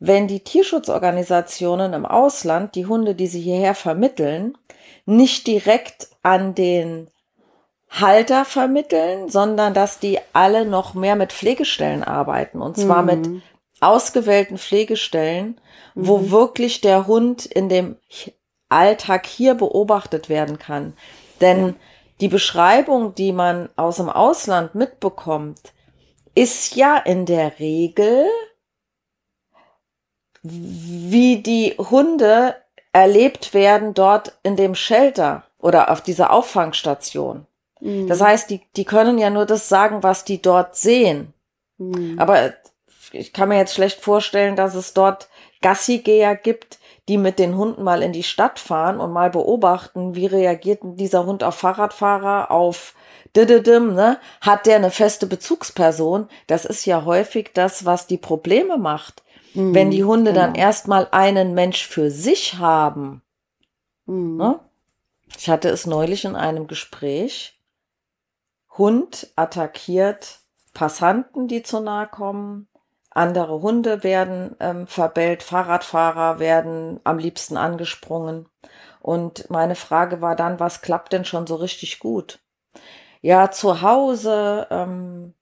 wenn 0.00 0.26
die 0.26 0.40
Tierschutzorganisationen 0.40 1.92
im 1.92 2.04
Ausland 2.04 2.74
die 2.74 2.86
Hunde, 2.86 3.14
die 3.14 3.28
sie 3.28 3.40
hierher 3.40 3.74
vermitteln, 3.74 4.58
nicht 5.06 5.46
direkt 5.46 6.08
an 6.22 6.54
den 6.54 7.08
Halter 7.88 8.44
vermitteln, 8.44 9.28
sondern 9.28 9.74
dass 9.74 9.98
die 9.98 10.18
alle 10.32 10.64
noch 10.64 10.94
mehr 10.94 11.14
mit 11.14 11.32
Pflegestellen 11.32 12.02
arbeiten 12.02 12.62
und 12.62 12.76
zwar 12.76 13.02
mhm. 13.02 13.06
mit 13.06 13.42
ausgewählten 13.80 14.58
Pflegestellen, 14.58 15.60
mhm. 15.94 16.08
wo 16.08 16.30
wirklich 16.30 16.80
der 16.80 17.06
Hund 17.06 17.44
in 17.44 17.68
dem 17.68 17.96
Alltag 18.68 19.26
hier 19.26 19.54
beobachtet 19.54 20.28
werden 20.28 20.58
kann. 20.58 20.94
Denn 21.40 21.66
ja. 21.66 21.74
Die 22.22 22.28
Beschreibung, 22.28 23.16
die 23.16 23.32
man 23.32 23.68
aus 23.74 23.96
dem 23.96 24.08
Ausland 24.08 24.76
mitbekommt, 24.76 25.72
ist 26.36 26.76
ja 26.76 26.96
in 26.96 27.26
der 27.26 27.58
Regel, 27.58 28.26
wie 30.42 31.42
die 31.42 31.74
Hunde 31.76 32.54
erlebt 32.92 33.54
werden 33.54 33.92
dort 33.92 34.38
in 34.44 34.54
dem 34.54 34.76
Shelter 34.76 35.42
oder 35.58 35.90
auf 35.90 36.00
dieser 36.00 36.32
Auffangstation. 36.32 37.46
Mhm. 37.80 38.06
Das 38.06 38.20
heißt, 38.20 38.50
die, 38.50 38.60
die 38.76 38.84
können 38.84 39.18
ja 39.18 39.28
nur 39.28 39.44
das 39.44 39.68
sagen, 39.68 40.04
was 40.04 40.24
die 40.24 40.40
dort 40.40 40.76
sehen. 40.76 41.34
Mhm. 41.78 42.20
Aber 42.20 42.52
ich 43.10 43.32
kann 43.32 43.48
mir 43.48 43.58
jetzt 43.58 43.74
schlecht 43.74 44.00
vorstellen, 44.00 44.54
dass 44.54 44.76
es 44.76 44.94
dort 44.94 45.28
Gassigeher 45.62 46.36
gibt, 46.36 46.78
die 47.08 47.18
mit 47.18 47.38
den 47.38 47.56
Hunden 47.56 47.82
mal 47.82 48.02
in 48.02 48.12
die 48.12 48.22
Stadt 48.22 48.58
fahren 48.58 49.00
und 49.00 49.12
mal 49.12 49.30
beobachten, 49.30 50.14
wie 50.14 50.26
reagiert 50.26 50.80
dieser 50.82 51.26
Hund 51.26 51.42
auf 51.42 51.56
Fahrradfahrer, 51.56 52.50
auf 52.50 52.94
Dididim, 53.34 53.94
ne? 53.94 54.18
Hat 54.40 54.66
der 54.66 54.76
eine 54.76 54.90
feste 54.90 55.26
Bezugsperson? 55.26 56.28
Das 56.46 56.64
ist 56.64 56.84
ja 56.84 57.04
häufig 57.04 57.50
das, 57.54 57.84
was 57.86 58.06
die 58.06 58.18
Probleme 58.18 58.76
macht. 58.76 59.22
Mhm, 59.54 59.74
Wenn 59.74 59.90
die 59.90 60.04
Hunde 60.04 60.32
genau. 60.32 60.46
dann 60.46 60.54
erstmal 60.54 61.08
einen 61.10 61.54
Mensch 61.54 61.86
für 61.86 62.10
sich 62.10 62.58
haben. 62.58 63.22
Mhm. 64.06 64.36
Ne? 64.36 64.60
Ich 65.36 65.48
hatte 65.48 65.70
es 65.70 65.86
neulich 65.86 66.24
in 66.24 66.36
einem 66.36 66.66
Gespräch. 66.66 67.58
Hund 68.76 69.28
attackiert 69.34 70.40
Passanten, 70.74 71.48
die 71.48 71.62
zu 71.62 71.80
nahe 71.80 72.06
kommen 72.06 72.68
andere 73.14 73.60
Hunde 73.60 74.02
werden 74.02 74.56
ähm, 74.60 74.86
verbellt, 74.86 75.42
Fahrradfahrer 75.42 76.38
werden 76.38 77.00
am 77.04 77.18
liebsten 77.18 77.56
angesprungen. 77.56 78.46
Und 79.00 79.50
meine 79.50 79.74
Frage 79.74 80.20
war 80.20 80.36
dann, 80.36 80.60
was 80.60 80.80
klappt 80.80 81.12
denn 81.12 81.24
schon 81.24 81.46
so 81.46 81.56
richtig 81.56 81.98
gut? 81.98 82.40
Ja, 83.20 83.50
zu 83.50 83.82
Hause 83.82 84.66
ähm, 84.70 85.34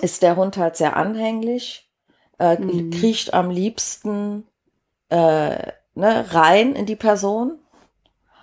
ist 0.00 0.22
der 0.22 0.36
Hund 0.36 0.56
halt 0.56 0.76
sehr 0.76 0.96
anhänglich, 0.96 1.90
äh, 2.38 2.56
mhm. 2.58 2.90
kriecht 2.90 3.34
am 3.34 3.50
liebsten 3.50 4.46
äh, 5.08 5.72
ne, 5.94 6.24
rein 6.30 6.74
in 6.74 6.86
die 6.86 6.96
Person 6.96 7.58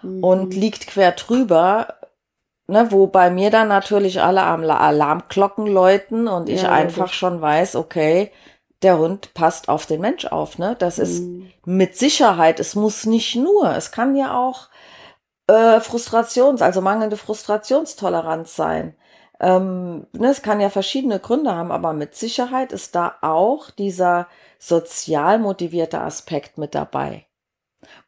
mhm. 0.01 0.23
und 0.23 0.53
liegt 0.53 0.87
quer 0.87 1.11
drüber, 1.13 1.95
ne, 2.67 2.87
wo 2.91 3.07
bei 3.07 3.29
mir 3.29 3.49
dann 3.49 3.67
natürlich 3.67 4.21
alle 4.21 4.43
Alarmglocken 4.43 5.67
läuten 5.67 6.27
und 6.27 6.49
ich 6.49 6.63
ja, 6.63 6.71
einfach 6.71 7.13
schon 7.13 7.41
weiß, 7.41 7.75
okay, 7.75 8.31
der 8.83 8.99
Hund 8.99 9.33
passt 9.33 9.69
auf 9.69 9.85
den 9.85 10.01
Mensch 10.01 10.25
auf, 10.25 10.57
ne? 10.57 10.75
Das 10.77 10.99
ist 10.99 11.21
mhm. 11.21 11.51
mit 11.65 11.97
Sicherheit, 11.97 12.59
es 12.59 12.75
muss 12.75 13.05
nicht 13.05 13.35
nur, 13.35 13.75
es 13.75 13.91
kann 13.91 14.15
ja 14.15 14.37
auch 14.37 14.69
äh, 15.47 15.79
Frustrations, 15.79 16.61
also 16.61 16.81
mangelnde 16.81 17.17
Frustrationstoleranz 17.17 18.55
sein. 18.55 18.95
Ähm, 19.39 20.07
ne, 20.13 20.29
es 20.29 20.41
kann 20.41 20.59
ja 20.59 20.69
verschiedene 20.69 21.19
Gründe 21.19 21.55
haben, 21.55 21.71
aber 21.71 21.93
mit 21.93 22.15
Sicherheit 22.15 22.71
ist 22.71 22.95
da 22.95 23.15
auch 23.21 23.69
dieser 23.69 24.27
sozial 24.59 25.39
motivierte 25.39 26.01
Aspekt 26.01 26.57
mit 26.57 26.73
dabei. 26.75 27.25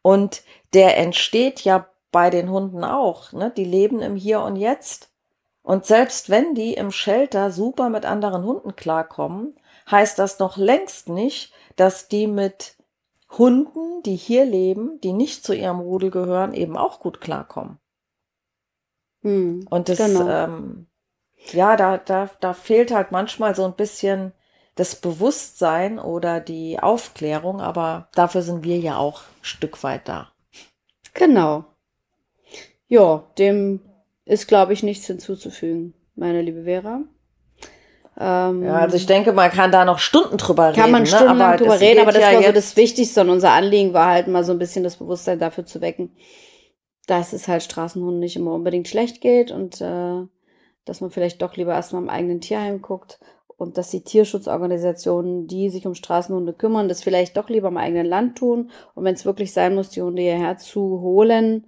Und 0.02 0.42
der 0.74 0.98
entsteht 0.98 1.60
ja 1.60 1.86
bei 2.10 2.30
den 2.30 2.50
Hunden 2.50 2.84
auch. 2.84 3.32
Ne? 3.32 3.52
Die 3.56 3.64
leben 3.64 4.00
im 4.00 4.16
Hier 4.16 4.40
und 4.40 4.56
Jetzt. 4.56 5.10
Und 5.62 5.86
selbst 5.86 6.30
wenn 6.30 6.54
die 6.54 6.74
im 6.74 6.90
Shelter 6.90 7.52
super 7.52 7.90
mit 7.90 8.04
anderen 8.04 8.44
Hunden 8.44 8.74
klarkommen, 8.74 9.54
heißt 9.90 10.18
das 10.18 10.38
noch 10.38 10.56
längst 10.56 11.08
nicht, 11.08 11.52
dass 11.76 12.08
die 12.08 12.26
mit 12.26 12.76
Hunden, 13.38 14.02
die 14.02 14.16
hier 14.16 14.44
leben, 14.44 15.00
die 15.00 15.12
nicht 15.12 15.44
zu 15.44 15.54
ihrem 15.54 15.80
Rudel 15.80 16.10
gehören, 16.10 16.52
eben 16.52 16.76
auch 16.76 17.00
gut 17.00 17.20
klarkommen. 17.20 17.78
Hm, 19.22 19.66
und 19.70 19.88
das, 19.88 19.98
genau. 19.98 20.28
ähm, 20.28 20.86
ja, 21.52 21.76
da, 21.76 21.98
da, 21.98 22.30
da 22.40 22.52
fehlt 22.52 22.92
halt 22.92 23.12
manchmal 23.12 23.54
so 23.54 23.64
ein 23.64 23.74
bisschen 23.74 24.32
das 24.74 24.96
Bewusstsein 24.96 25.98
oder 25.98 26.40
die 26.40 26.80
Aufklärung, 26.80 27.60
aber 27.60 28.08
dafür 28.14 28.42
sind 28.42 28.64
wir 28.64 28.78
ja 28.78 28.96
auch 28.96 29.22
ein 29.22 29.44
Stück 29.44 29.82
weit 29.82 30.08
da. 30.08 30.32
Genau. 31.14 31.64
Ja, 32.88 33.24
dem 33.38 33.80
ist, 34.24 34.48
glaube 34.48 34.72
ich, 34.72 34.82
nichts 34.82 35.06
hinzuzufügen, 35.06 35.94
meine 36.14 36.42
liebe 36.42 36.64
Vera. 36.64 37.02
Ähm, 38.18 38.64
ja, 38.64 38.76
also 38.76 38.96
ich 38.96 39.06
denke, 39.06 39.32
man 39.32 39.50
kann 39.50 39.70
da 39.72 39.84
noch 39.84 39.98
Stunden 39.98 40.36
drüber 40.36 40.64
kann 40.64 40.70
reden. 40.72 40.82
Kann 40.82 40.90
man 40.90 41.06
stundenlang 41.06 41.50
ne? 41.52 41.56
drüber 41.56 41.80
reden, 41.80 42.00
aber 42.00 42.12
das 42.12 42.22
ja 42.22 42.34
war 42.34 42.42
so 42.42 42.52
das 42.52 42.76
Wichtigste 42.76 43.20
und 43.20 43.30
unser 43.30 43.52
Anliegen 43.52 43.92
war 43.92 44.06
halt 44.08 44.28
mal 44.28 44.44
so 44.44 44.52
ein 44.52 44.58
bisschen 44.58 44.84
das 44.84 44.96
Bewusstsein 44.96 45.38
dafür 45.38 45.64
zu 45.64 45.80
wecken, 45.80 46.10
dass 47.06 47.32
es 47.32 47.48
halt 47.48 47.62
Straßenhunden 47.62 48.20
nicht 48.20 48.36
immer 48.36 48.52
unbedingt 48.52 48.88
schlecht 48.88 49.20
geht 49.20 49.52
und 49.52 49.80
äh, 49.80 50.26
dass 50.84 51.00
man 51.00 51.10
vielleicht 51.10 51.40
doch 51.40 51.56
lieber 51.56 51.72
erstmal 51.72 52.02
im 52.02 52.10
eigenen 52.10 52.40
Tierheim 52.40 52.82
guckt 52.82 53.20
und 53.56 53.78
dass 53.78 53.90
die 53.90 54.02
Tierschutzorganisationen, 54.02 55.46
die 55.46 55.70
sich 55.70 55.86
um 55.86 55.94
Straßenhunde 55.94 56.52
kümmern, 56.52 56.88
das 56.88 57.02
vielleicht 57.02 57.36
doch 57.36 57.48
lieber 57.48 57.68
im 57.68 57.76
eigenen 57.76 58.06
Land 58.06 58.38
tun 58.38 58.70
und 58.94 59.04
wenn 59.04 59.14
es 59.14 59.24
wirklich 59.24 59.52
sein 59.52 59.74
muss, 59.74 59.90
die 59.90 60.02
Hunde 60.02 60.22
hierher 60.22 60.58
zu 60.58 61.00
holen, 61.00 61.66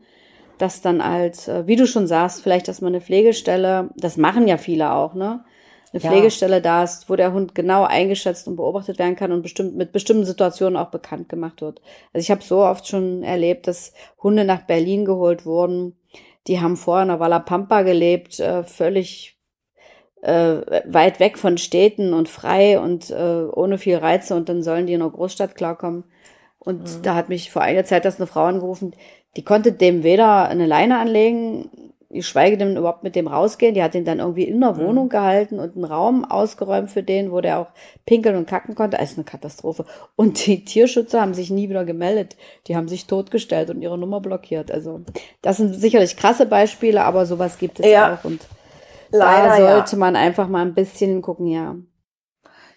dass 0.59 0.83
dann 0.83 1.05
halt, 1.05 1.48
äh, 1.48 1.66
wie 1.66 1.76
du 1.76 1.87
schon 1.87 2.07
sagst, 2.07 2.42
vielleicht, 2.42 2.68
dass 2.68 2.81
man 2.81 2.94
eine 2.94 3.00
Pflegestelle, 3.00 3.90
das 3.96 4.16
machen 4.16 4.48
ja 4.48 4.59
viele 4.59 4.92
auch, 4.92 5.14
ne? 5.14 5.44
Eine 5.92 6.00
Pflegestelle 6.00 6.57
ja. 6.57 6.61
da 6.61 6.85
ist, 6.85 7.11
wo 7.11 7.16
der 7.16 7.33
Hund 7.33 7.55
genau 7.55 7.85
eingeschätzt 7.85 8.48
und 8.48 8.57
beobachtet 8.57 8.98
werden 8.98 9.16
kann 9.16 9.33
und 9.33 9.42
bestimmt 9.42 9.76
mit 9.76 9.92
bestimmten 9.92 10.24
Situationen 10.24 10.76
auch 10.76 10.90
bekannt 10.90 11.28
gemacht 11.28 11.61
wird. 11.61 11.81
Also 12.12 12.24
ich 12.24 12.31
habe 12.31 12.42
so 12.42 12.64
oft 12.64 12.87
schon 12.87 13.22
erlebt, 13.22 13.66
dass 13.66 13.92
Hunde 14.22 14.44
nach 14.44 14.62
Berlin 14.62 15.05
geholt 15.05 15.44
wurden. 15.44 15.96
Die 16.46 16.61
haben 16.61 16.76
vorher 16.76 17.02
in 17.02 17.09
der 17.09 17.20
Walla 17.20 17.38
Pampa 17.38 17.83
gelebt, 17.83 18.40
äh, 18.40 18.64
völlig 18.64 19.38
äh, 20.22 20.83
weit 20.87 21.20
weg 21.20 21.37
von 21.37 21.59
Städten 21.59 22.14
und 22.14 22.28
frei 22.28 22.81
und 22.81 23.11
äh, 23.11 23.44
ohne 23.52 23.76
viel 23.76 23.96
Reize 23.96 24.35
und 24.35 24.48
dann 24.48 24.62
sollen 24.62 24.87
die 24.87 24.94
in 24.94 25.02
einer 25.02 25.11
Großstadt 25.11 25.55
klarkommen. 25.55 26.05
Und 26.59 26.83
mhm. 26.83 27.02
da 27.02 27.14
hat 27.14 27.28
mich 27.28 27.50
vor 27.50 27.62
einiger 27.62 27.85
Zeit 27.85 28.05
das 28.05 28.18
eine 28.18 28.28
Frau 28.28 28.44
angerufen, 28.44 28.94
die 29.37 29.44
konnte 29.44 29.72
dem 29.72 30.02
weder 30.02 30.48
eine 30.48 30.66
Leine 30.66 30.98
anlegen, 30.98 31.70
geschweige 32.12 32.57
denn 32.57 32.77
überhaupt 32.77 33.03
mit 33.03 33.16
dem 33.16 33.27
rausgehen. 33.27 33.75
Die 33.75 33.83
hat 33.83 33.94
ihn 33.94 34.05
dann 34.05 34.18
irgendwie 34.18 34.44
in 34.44 34.61
der 34.61 34.75
mhm. 34.75 34.79
Wohnung 34.79 35.09
gehalten 35.09 35.59
und 35.59 35.75
einen 35.75 35.85
Raum 35.85 36.25
ausgeräumt 36.25 36.90
für 36.90 37.03
den, 37.03 37.33
wo 37.33 37.40
der 37.40 37.59
auch 37.59 37.68
pinkeln 38.07 38.37
und 38.37 38.46
kacken 38.46 38.75
konnte. 38.75 38.96
Das 38.98 39.12
ist 39.12 39.18
eine 39.18 39.25
Katastrophe. 39.25 39.85
Und 40.16 40.46
die 40.46 40.64
Tierschützer 40.64 41.20
haben 41.20 41.35
sich 41.35 41.51
nie 41.51 41.68
wieder 41.68 41.85
gemeldet. 41.85 42.37
Die 42.66 42.77
haben 42.77 42.88
sich 42.88 43.07
totgestellt 43.07 43.70
und 43.70 43.83
ihre 43.83 43.98
Nummer 43.98 44.20
blockiert. 44.20 44.70
Also 44.70 45.01
das 45.40 45.57
sind 45.57 45.75
sicherlich 45.75 46.16
krasse 46.16 46.46
Beispiele, 46.46 47.05
aber 47.05 47.27
sowas 47.27 47.59
gibt 47.59 47.81
es 47.81 47.87
ja. 47.87 48.14
auch. 48.14 48.25
Und 48.25 48.40
Leider, 49.11 49.48
da 49.48 49.57
sollte 49.57 49.92
ja. 49.92 49.98
man 49.98 50.16
einfach 50.16 50.48
mal 50.48 50.62
ein 50.62 50.75
bisschen 50.75 51.11
hingucken, 51.11 51.46
ja. 51.46 51.77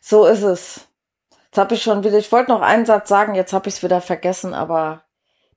So 0.02 0.26
ist 0.26 0.44
es. 0.44 0.88
Jetzt 1.46 1.58
habe 1.58 1.76
ich 1.76 1.82
schon 1.82 2.04
wieder, 2.04 2.18
ich 2.18 2.32
wollte 2.32 2.52
noch 2.52 2.62
einen 2.62 2.86
Satz 2.86 3.08
sagen, 3.08 3.34
jetzt 3.34 3.54
habe 3.54 3.70
ich 3.70 3.76
es 3.76 3.84
wieder 3.84 4.02
vergessen, 4.02 4.54
aber 4.54 5.05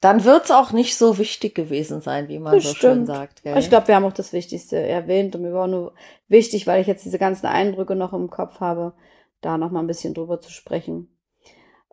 dann 0.00 0.24
wird 0.24 0.44
es 0.44 0.50
auch 0.50 0.72
nicht 0.72 0.96
so 0.96 1.18
wichtig 1.18 1.54
gewesen 1.54 2.00
sein, 2.00 2.28
wie 2.28 2.38
man 2.38 2.54
Bestimmt. 2.54 2.74
so 2.74 2.80
schön 2.80 3.06
sagt. 3.06 3.42
Gell? 3.42 3.58
Ich 3.58 3.68
glaube, 3.68 3.88
wir 3.88 3.96
haben 3.96 4.04
auch 4.04 4.12
das 4.12 4.32
Wichtigste 4.32 4.76
erwähnt 4.76 5.34
und 5.34 5.42
mir 5.42 5.52
war 5.52 5.66
nur 5.66 5.94
wichtig, 6.28 6.66
weil 6.66 6.80
ich 6.80 6.86
jetzt 6.86 7.04
diese 7.04 7.18
ganzen 7.18 7.46
Eindrücke 7.46 7.96
noch 7.96 8.12
im 8.12 8.30
Kopf 8.30 8.60
habe, 8.60 8.92
da 9.40 9.58
noch 9.58 9.70
mal 9.70 9.80
ein 9.80 9.88
bisschen 9.88 10.14
drüber 10.14 10.40
zu 10.40 10.52
sprechen. 10.52 11.08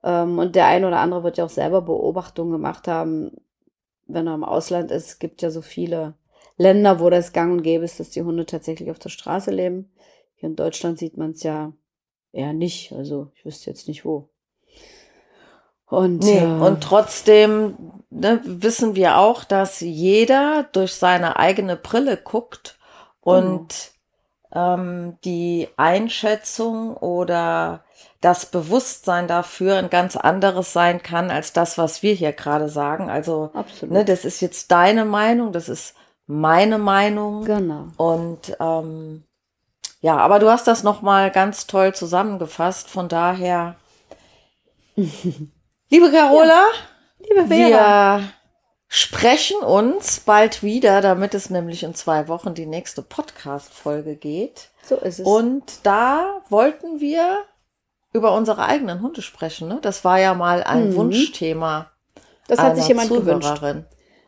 Ähm, 0.04 0.38
und 0.38 0.56
der 0.56 0.68
eine 0.68 0.88
oder 0.88 1.00
andere 1.00 1.24
wird 1.24 1.38
ja 1.38 1.46
auch 1.46 1.50
selber 1.50 1.82
Beobachtungen 1.82 2.52
gemacht 2.52 2.88
haben, 2.88 3.32
wenn 4.06 4.28
er 4.28 4.36
im 4.36 4.44
Ausland 4.44 4.92
ist. 4.92 5.20
gibt 5.20 5.42
ja 5.42 5.50
so 5.50 5.64
viele 5.64 6.14
Länder, 6.58 7.00
wo 7.00 7.10
das 7.10 7.34
gang 7.34 7.52
und 7.52 7.64
gäbe 7.64 7.84
ist, 7.84 8.00
dass 8.00 8.12
die 8.12 8.22
Hunde 8.22 8.46
tatsächlich 8.46 8.92
auf 8.92 9.00
der 9.00 9.10
Straße 9.10 9.50
leben. 9.50 9.92
Hier 10.36 10.50
in 10.50 10.56
Deutschland 10.56 11.00
sieht 11.00 11.18
man 11.18 11.32
es 11.32 11.42
ja 11.42 11.74
eher 12.32 12.54
nicht. 12.54 12.94
Also 12.94 13.32
ich 13.36 13.46
wüsste 13.46 13.72
jetzt 13.72 13.88
nicht 13.88 14.06
wo. 14.06 14.30
Und, 15.88 16.20
nee, 16.20 16.40
äh, 16.40 16.46
und 16.46 16.82
trotzdem 16.82 17.76
ne, 18.10 18.42
wissen 18.44 18.96
wir 18.96 19.18
auch, 19.18 19.44
dass 19.44 19.80
jeder 19.82 20.66
durch 20.72 20.96
seine 20.96 21.38
eigene 21.38 21.76
Brille 21.76 22.18
guckt 22.18 22.78
und 23.22 23.92
genau. 24.52 24.74
ähm, 24.74 25.18
die 25.24 25.68
Einschätzung 25.78 26.96
oder 26.98 27.84
das 28.22 28.48
Bewusstsein 28.48 29.28
dafür 29.28 29.78
ein 29.78 29.90
ganz 29.90 30.16
anderes 30.16 30.74
sein 30.74 31.04
kann 31.04 31.30
als 31.30 31.54
das, 31.54 31.78
was 31.78 32.02
wir 32.02 32.14
hier 32.14 32.34
gerade 32.34 32.70
sagen. 32.70 33.10
Also, 33.10 33.52
ne, 33.88 34.04
das 34.04 34.26
ist 34.26 34.42
jetzt 34.42 34.72
deine 34.72 35.06
Meinung, 35.06 35.52
das 35.52 35.70
ist 35.70 35.96
meine 36.26 36.80
Meinung. 36.80 37.46
Genau. 37.46 37.88
Und 37.98 38.58
ähm, 38.60 39.24
ja, 40.02 40.18
aber 40.18 40.40
du 40.40 40.50
hast 40.50 40.68
das 40.68 40.84
noch 40.84 41.02
mal 41.02 41.32
ganz 41.32 41.68
toll 41.68 41.94
zusammengefasst. 41.94 42.90
Von 42.90 43.10
daher 43.10 43.76
Liebe 45.90 46.10
Carola, 46.12 46.64
ja. 47.20 47.26
liebe 47.28 47.48
Vera, 47.48 48.20
wir 48.20 48.30
sprechen 48.88 49.58
uns 49.58 50.20
bald 50.20 50.64
wieder, 50.64 51.00
damit 51.02 51.36
es 51.36 51.52
nämlich 51.52 51.84
in 51.84 51.94
zwei 51.94 52.28
Wochen 52.28 52.56
die 52.56 52.66
nächste 52.66 53.04
Podcast-Folge 53.04 54.16
geht. 54.16 54.70
So 54.82 54.96
ist 54.96 55.20
es. 55.20 55.28
Und 55.28 55.82
da 55.84 56.42
wollten 56.50 57.00
wir 57.02 57.44
über 58.14 58.34
unsere 58.34 58.66
eigenen 58.66 59.02
Hunde 59.02 59.22
sprechen. 59.22 59.68
Ne? 59.68 59.78
Das 59.80 60.04
war 60.04 60.20
ja 60.20 60.34
mal 60.34 60.64
ein 60.64 60.90
mhm. 60.90 60.96
Wunschthema. 60.96 61.92
Das 62.48 62.58
hat 62.58 62.78
sich 62.78 62.88
jemand 62.88 63.10
gewünscht. 63.10 63.62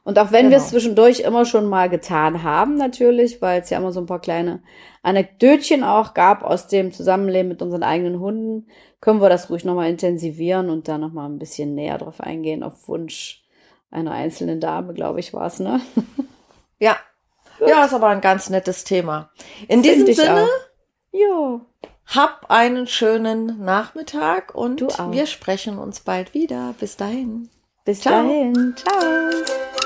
Und 0.08 0.17
auch 0.20 0.32
wenn 0.32 0.46
genau. 0.46 0.52
wir 0.52 0.58
es 0.60 0.70
zwischendurch 0.70 1.20
immer 1.20 1.43
schon 1.43 1.65
mal 1.65 1.89
getan 1.89 2.41
haben, 2.41 2.78
natürlich, 2.78 3.41
weil 3.41 3.60
es 3.60 3.70
ja 3.70 3.78
immer 3.78 3.91
so 3.91 4.00
ein 4.00 4.06
paar 4.06 4.22
kleine 4.22 4.63
Anekdötchen 5.04 5.84
auch 5.84 6.13
gab 6.13 6.43
aus 6.43 6.67
dem 6.67 6.93
Zusammenleben 6.93 7.50
mit 7.50 7.62
unseren 7.62 7.84
eigenen 7.84 8.22
Hunden, 8.22 8.70
können 9.02 9.20
wir 9.20 9.28
das 9.28 9.50
ruhig 9.50 9.65
nochmal 9.65 9.89
intensivieren 9.89 10.70
und 10.70 10.88
da 10.88 10.98
nochmal 10.98 11.30
ein 11.30 11.39
bisschen 11.39 11.76
näher 11.76 11.98
drauf 11.98 12.22
eingehen, 12.22 12.63
auf 12.63 12.88
Wunsch 12.88 13.43
einer 13.91 14.12
einzelnen 14.12 14.62
Dame, 14.62 14.93
glaube 14.93 15.20
ich, 15.20 15.34
war 15.34 15.48
es, 15.48 15.60
ne? 15.60 15.82
Ja. 16.80 16.96
Gut. 17.60 17.67
Ja, 17.67 17.84
ist 17.84 17.93
aber 17.93 18.08
ein 18.08 18.22
ganz 18.22 18.50
nettes 18.50 18.86
Thema. 18.86 19.30
In 19.67 19.84
Find 19.84 20.08
diesem 20.08 20.13
Sinne, 20.13 20.48
ja. 21.12 21.60
hab 22.06 22.50
einen 22.50 22.88
schönen 22.88 23.62
Nachmittag 23.62 24.56
und 24.56 24.80
wir 24.80 25.26
sprechen 25.26 25.78
uns 25.78 26.00
bald 26.00 26.34
wieder. 26.34 26.76
Bis 26.80 26.96
dahin. 26.96 27.50
Bis 27.84 28.00
Ciao. 28.00 28.24
dahin. 28.24 28.74
Ciao. 28.78 29.77